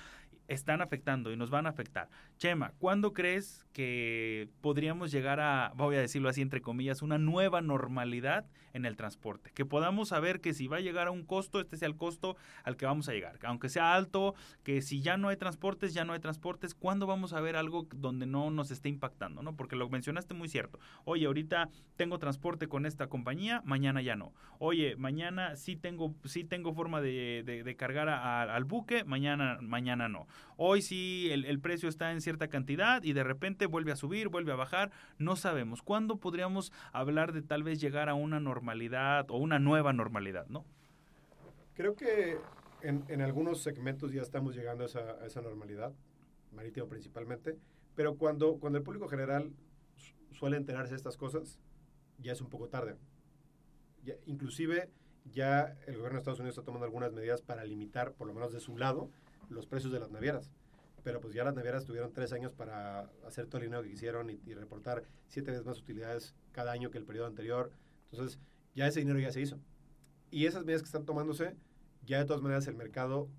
están 0.47 0.81
afectando 0.81 1.31
y 1.31 1.37
nos 1.37 1.49
van 1.49 1.65
a 1.65 1.69
afectar. 1.69 2.09
Chema, 2.37 2.73
¿cuándo 2.79 3.13
crees 3.13 3.65
que 3.73 4.49
podríamos 4.61 5.11
llegar 5.11 5.39
a, 5.39 5.71
voy 5.75 5.95
a 5.95 6.01
decirlo 6.01 6.29
así 6.29 6.41
entre 6.41 6.61
comillas, 6.61 7.01
una 7.01 7.17
nueva 7.17 7.61
normalidad 7.61 8.47
en 8.73 8.85
el 8.85 8.95
transporte. 8.95 9.51
Que 9.53 9.65
podamos 9.65 10.09
saber 10.09 10.39
que 10.39 10.53
si 10.53 10.67
va 10.67 10.77
a 10.77 10.81
llegar 10.81 11.07
a 11.07 11.11
un 11.11 11.25
costo, 11.25 11.59
este 11.59 11.77
sea 11.77 11.87
el 11.87 11.95
costo 11.95 12.37
al 12.63 12.77
que 12.77 12.85
vamos 12.85 13.09
a 13.09 13.13
llegar. 13.13 13.37
Aunque 13.43 13.69
sea 13.69 13.93
alto, 13.93 14.35
que 14.63 14.81
si 14.81 15.01
ya 15.01 15.17
no 15.17 15.29
hay 15.29 15.37
transportes, 15.37 15.93
ya 15.93 16.05
no 16.05 16.13
hay 16.13 16.19
transportes, 16.19 16.73
¿cuándo 16.73 17.07
vamos 17.07 17.33
a 17.33 17.41
ver 17.41 17.55
algo 17.55 17.87
donde 17.93 18.25
no 18.25 18.49
nos 18.51 18.71
esté 18.71 18.89
impactando? 18.89 19.41
¿no? 19.41 19.55
Porque 19.55 19.75
lo 19.75 19.89
mencionaste 19.89 20.33
muy 20.33 20.47
cierto. 20.47 20.79
Oye, 21.05 21.25
ahorita 21.25 21.69
tengo 21.97 22.19
transporte 22.19 22.67
con 22.67 22.85
esta 22.85 23.07
compañía, 23.07 23.61
mañana 23.65 24.01
ya 24.01 24.15
no. 24.15 24.33
Oye, 24.59 24.95
mañana 24.95 25.55
sí 25.55 25.75
tengo, 25.75 26.15
sí 26.25 26.43
tengo 26.43 26.73
forma 26.73 27.01
de, 27.01 27.75
cargar 27.77 28.09
al 28.09 28.63
buque, 28.63 29.03
mañana, 29.03 29.57
mañana 29.61 30.07
no. 30.07 30.27
Hoy 30.55 30.81
sí 30.81 31.29
el, 31.31 31.59
precio 31.59 31.89
está 31.89 32.11
en 32.11 32.21
cierta 32.21 32.47
cantidad 32.47 33.03
y 33.03 33.13
de 33.13 33.23
repente 33.23 33.65
vuelve 33.65 33.91
a 33.91 33.95
subir, 33.95 34.29
vuelve 34.29 34.51
a 34.51 34.55
bajar. 34.55 34.91
No 35.17 35.35
sabemos. 35.35 35.81
¿Cuándo 35.81 36.17
podríamos 36.17 36.71
hablar 36.91 37.33
de 37.33 37.41
tal 37.41 37.63
vez 37.63 37.79
llegar 37.79 38.09
a 38.09 38.13
una 38.13 38.39
normalidad 38.39 39.29
o 39.29 39.37
una 39.37 39.59
nueva 39.59 39.93
normalidad, 39.93 40.47
¿no? 40.47 40.65
Creo 41.73 41.95
que 41.95 42.37
en, 42.81 43.21
algunos 43.21 43.61
segmentos 43.61 44.11
ya 44.11 44.21
estamos 44.21 44.55
llegando 44.55 44.83
a 44.83 45.25
esa, 45.25 45.41
normalidad, 45.41 45.93
marítimo 46.51 46.87
principalmente, 46.87 47.57
pero 47.95 48.15
cuando, 48.15 48.57
cuando 48.59 48.79
el 48.79 48.83
público 48.83 49.07
general 49.07 49.51
suele 50.31 50.57
enterarse 50.57 50.91
de 50.91 50.97
estas 50.97 51.17
cosas, 51.17 51.59
ya 52.19 52.31
es 52.31 52.41
un 52.41 52.49
poco 52.49 52.67
tarde. 52.69 52.95
inclusive 54.25 54.89
ya 55.31 55.75
el 55.87 55.95
gobierno 55.95 56.15
de 56.15 56.19
Estados 56.19 56.39
Unidos 56.39 56.53
está 56.57 56.65
tomando 56.65 56.85
algunas 56.85 57.11
medidas 57.11 57.41
para 57.41 57.65
limitar, 57.65 58.13
por 58.13 58.27
lo 58.27 58.33
menos 58.33 58.53
de 58.53 58.59
su 58.59 58.77
lado, 58.77 59.09
los 59.49 59.65
precios 59.65 59.91
de 59.91 59.99
las 59.99 60.11
navieras 60.11 60.51
pero 61.07 61.21
pues 61.21 61.33
ya 61.33 61.45
las 61.45 61.55
navieras 61.55 61.85
tuvieron 61.85 62.11
tres 62.11 62.33
años 62.33 62.51
para 62.51 63.09
hacer 63.25 63.45
todo 63.45 63.59
el 63.59 63.67
dinero 63.67 63.81
que 63.81 63.91
quisieron 63.91 64.29
y, 64.29 64.53
reportar 64.53 65.05
siete 65.29 65.51
veces 65.51 65.65
más 65.65 65.79
utilidades 65.79 66.35
cada 66.51 66.73
año 66.73 66.91
que 66.91 66.97
el 66.97 67.05
periodo 67.05 67.27
anterior. 67.27 67.71
Entonces, 68.11 68.39
ya 68.75 68.87
ese 68.87 68.99
dinero 68.99 69.17
ya 69.17 69.31
se 69.31 69.39
hizo. 69.39 69.57
Y 70.31 70.47
esas 70.47 70.65
medidas 70.65 70.81
que 70.81 70.87
están 70.87 71.05
tomándose, 71.05 71.55
ya 72.05 72.19
de 72.19 72.25
todas 72.25 72.41
maneras 72.41 72.67
el 72.67 72.75
mercado 72.75 73.29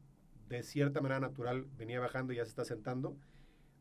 de 0.48 0.62
cierta 0.62 1.02
manera 1.02 1.20
natural 1.20 1.66
venía 1.76 2.00
bajando 2.00 2.32
y 2.32 2.36
ya 2.36 2.44
se 2.46 2.48
está 2.48 2.64
sentando. 2.64 3.18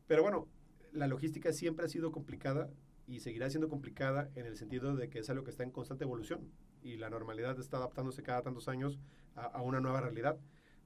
Pero 0.06 0.22
bueno, 0.22 0.48
la 0.92 1.06
logística 1.06 1.54
siempre 1.54 1.86
ha 1.86 1.88
sido 1.88 2.12
complicada 2.12 2.68
y 3.06 3.20
seguirá 3.20 3.48
siendo 3.48 3.70
complicada 3.70 4.28
en 4.34 4.44
el 4.44 4.58
sentido 4.58 4.96
de 4.96 5.08
que 5.08 5.20
es 5.20 5.30
algo 5.30 5.44
que 5.44 5.50
está 5.50 5.62
en 5.62 5.70
constante 5.70 6.04
evolución 6.04 6.52
y 6.82 6.98
la 6.98 7.08
normalidad 7.08 7.58
está 7.58 7.78
adaptándose 7.78 8.22
cada 8.22 8.42
tantos 8.42 8.68
años 8.68 8.98
a, 9.34 9.46
a 9.46 9.62
una 9.62 9.80
nueva 9.80 10.02
realidad. 10.02 10.36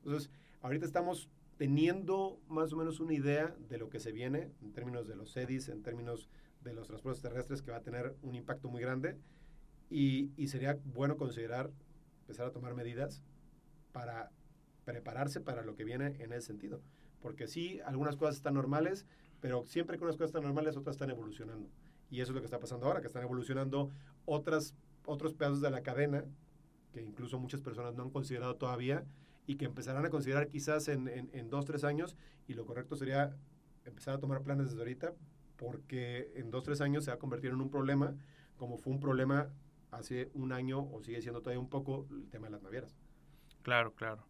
Entonces, 0.04 0.30
ahorita 0.62 0.86
estamos 0.86 1.28
teniendo 1.58 2.40
más 2.48 2.72
o 2.72 2.76
menos 2.76 3.00
una 3.00 3.14
idea 3.14 3.54
de 3.68 3.78
lo 3.78 3.90
que 3.90 4.00
se 4.00 4.12
viene 4.12 4.50
en 4.62 4.72
términos 4.72 5.06
de 5.06 5.16
los 5.16 5.36
EDIs, 5.36 5.68
en 5.68 5.82
términos 5.82 6.28
de 6.62 6.72
los 6.72 6.86
transportes 6.86 7.20
terrestres, 7.20 7.62
que 7.62 7.70
va 7.70 7.78
a 7.78 7.82
tener 7.82 8.16
un 8.22 8.34
impacto 8.34 8.68
muy 8.68 8.80
grande. 8.80 9.16
Y, 9.90 10.30
y 10.36 10.48
sería 10.48 10.78
bueno 10.84 11.16
considerar, 11.16 11.70
empezar 12.22 12.46
a 12.46 12.52
tomar 12.52 12.74
medidas 12.74 13.22
para 13.92 14.30
prepararse 14.84 15.40
para 15.40 15.62
lo 15.62 15.74
que 15.74 15.84
viene 15.84 16.16
en 16.20 16.32
ese 16.32 16.46
sentido. 16.46 16.80
Porque 17.20 17.46
sí, 17.46 17.80
algunas 17.84 18.16
cosas 18.16 18.36
están 18.36 18.54
normales, 18.54 19.06
pero 19.40 19.66
siempre 19.66 19.98
que 19.98 20.04
unas 20.04 20.16
cosas 20.16 20.30
están 20.30 20.44
normales, 20.44 20.76
otras 20.76 20.94
están 20.94 21.10
evolucionando. 21.10 21.68
Y 22.10 22.20
eso 22.20 22.32
es 22.32 22.34
lo 22.34 22.40
que 22.40 22.46
está 22.46 22.58
pasando 22.58 22.86
ahora, 22.86 23.00
que 23.00 23.06
están 23.06 23.22
evolucionando 23.22 23.90
otras, 24.24 24.74
otros 25.04 25.34
pedazos 25.34 25.60
de 25.60 25.70
la 25.70 25.82
cadena 25.82 26.24
que 26.92 27.00
incluso 27.00 27.38
muchas 27.38 27.62
personas 27.62 27.94
no 27.94 28.02
han 28.02 28.10
considerado 28.10 28.56
todavía 28.56 29.04
y 29.46 29.56
que 29.56 29.64
empezarán 29.64 30.04
a 30.04 30.10
considerar 30.10 30.48
quizás 30.48 30.88
en, 30.88 31.08
en, 31.08 31.50
dos, 31.50 31.64
tres 31.64 31.84
años. 31.84 32.16
Y 32.46 32.54
lo 32.54 32.64
correcto 32.64 32.96
sería 32.96 33.36
empezar 33.84 34.14
a 34.14 34.18
tomar 34.18 34.42
planes 34.42 34.68
desde 34.68 34.78
ahorita, 34.78 35.14
porque 35.56 36.32
en 36.36 36.50
dos, 36.50 36.64
tres 36.64 36.80
años 36.80 37.04
se 37.04 37.10
va 37.10 37.16
a 37.16 37.18
convertir 37.18 37.50
en 37.50 37.60
un 37.60 37.70
problema, 37.70 38.14
como 38.56 38.78
fue 38.78 38.92
un 38.92 39.00
problema 39.00 39.50
hace 39.90 40.30
un 40.34 40.52
año 40.52 40.80
o 40.80 41.02
sigue 41.02 41.20
siendo 41.20 41.40
todavía 41.40 41.60
un 41.60 41.68
poco 41.68 42.06
el 42.10 42.28
tema 42.30 42.46
de 42.46 42.52
las 42.52 42.62
navieras. 42.62 42.96
Claro, 43.62 43.94
claro. 43.94 44.24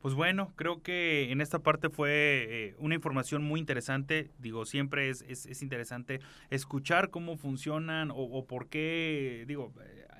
Pues 0.00 0.14
bueno, 0.14 0.52
creo 0.54 0.80
que 0.80 1.32
en 1.32 1.40
esta 1.40 1.58
parte 1.58 1.90
fue 1.90 2.46
eh, 2.48 2.74
una 2.78 2.94
información 2.94 3.42
muy 3.42 3.58
interesante. 3.58 4.30
Digo, 4.38 4.64
siempre 4.64 5.08
es, 5.08 5.22
es, 5.22 5.60
interesante 5.60 6.20
escuchar 6.50 7.10
cómo 7.10 7.36
funcionan 7.36 8.12
o, 8.14 8.44
por 8.46 8.68
qué, 8.68 9.44
digo, 9.48 9.72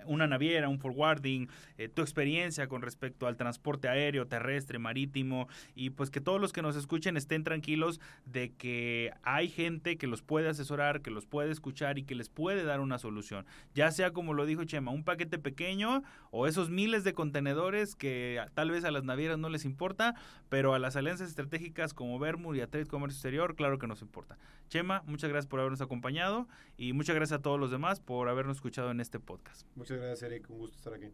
una 0.08 0.26
naviera, 0.26 0.68
un 0.68 0.78
forwarding, 0.78 1.48
eh, 1.76 1.88
tu 1.88 2.02
experiencia 2.02 2.66
con 2.66 2.82
respecto 2.82 3.26
al 3.26 3.36
transporte 3.36 3.88
aéreo, 3.88 4.26
terrestre, 4.26 4.78
marítimo 4.78 5.48
y 5.74 5.90
pues 5.90 6.10
que 6.10 6.20
todos 6.20 6.40
los 6.40 6.52
que 6.52 6.62
nos 6.62 6.76
escuchen 6.76 7.16
estén 7.16 7.44
tranquilos 7.44 8.00
de 8.24 8.52
que 8.52 9.12
hay 9.22 9.48
gente 9.48 9.96
que 9.96 10.06
los 10.06 10.22
puede 10.22 10.48
asesorar, 10.48 11.02
que 11.02 11.10
los 11.10 11.26
puede 11.26 11.50
escuchar 11.50 11.98
y 11.98 12.04
que 12.04 12.14
les 12.14 12.28
puede 12.28 12.64
dar 12.64 12.80
una 12.80 12.98
solución. 12.98 13.46
Ya 13.74 13.90
sea 13.90 14.12
como 14.12 14.34
lo 14.34 14.46
dijo 14.46 14.64
Chema, 14.64 14.90
un 14.90 15.04
paquete 15.04 15.38
pequeño 15.38 16.02
o 16.30 16.46
esos 16.46 16.70
miles 16.70 17.04
de 17.04 17.14
contenedores 17.14 17.94
que 17.94 18.42
tal 18.54 18.70
vez 18.70 18.84
a 18.84 18.90
las 18.90 19.04
navieras 19.04 19.38
no 19.38 19.48
les 19.48 19.64
importa, 19.64 20.14
pero 20.48 20.74
a 20.74 20.78
las 20.78 20.96
alianzas 20.96 21.28
estratégicas 21.28 21.94
como 21.94 22.18
Bermud 22.18 22.56
y 22.56 22.60
a 22.60 22.66
Trade 22.66 22.86
Comercio 22.86 23.16
Exterior, 23.16 23.54
claro 23.54 23.78
que 23.78 23.86
nos 23.86 24.02
importa. 24.02 24.38
Chema, 24.68 25.02
muchas 25.06 25.30
gracias 25.30 25.48
por 25.48 25.60
habernos 25.60 25.80
acompañado 25.80 26.48
y 26.76 26.92
muchas 26.92 27.16
gracias 27.16 27.38
a 27.38 27.42
todos 27.42 27.58
los 27.58 27.70
demás 27.70 28.00
por 28.00 28.28
habernos 28.28 28.56
escuchado 28.56 28.90
en 28.90 29.00
este 29.00 29.18
podcast. 29.18 29.66
Gracias, 29.98 30.22
Eric. 30.22 30.48
Un 30.50 30.58
gusto 30.58 30.76
estar 30.76 30.94
aquí. 30.94 31.12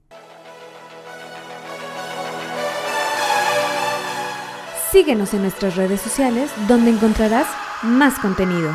Síguenos 4.92 5.34
en 5.34 5.42
nuestras 5.42 5.76
redes 5.76 6.00
sociales 6.00 6.50
donde 6.68 6.90
encontrarás 6.90 7.48
más 7.82 8.18
contenido. 8.20 8.70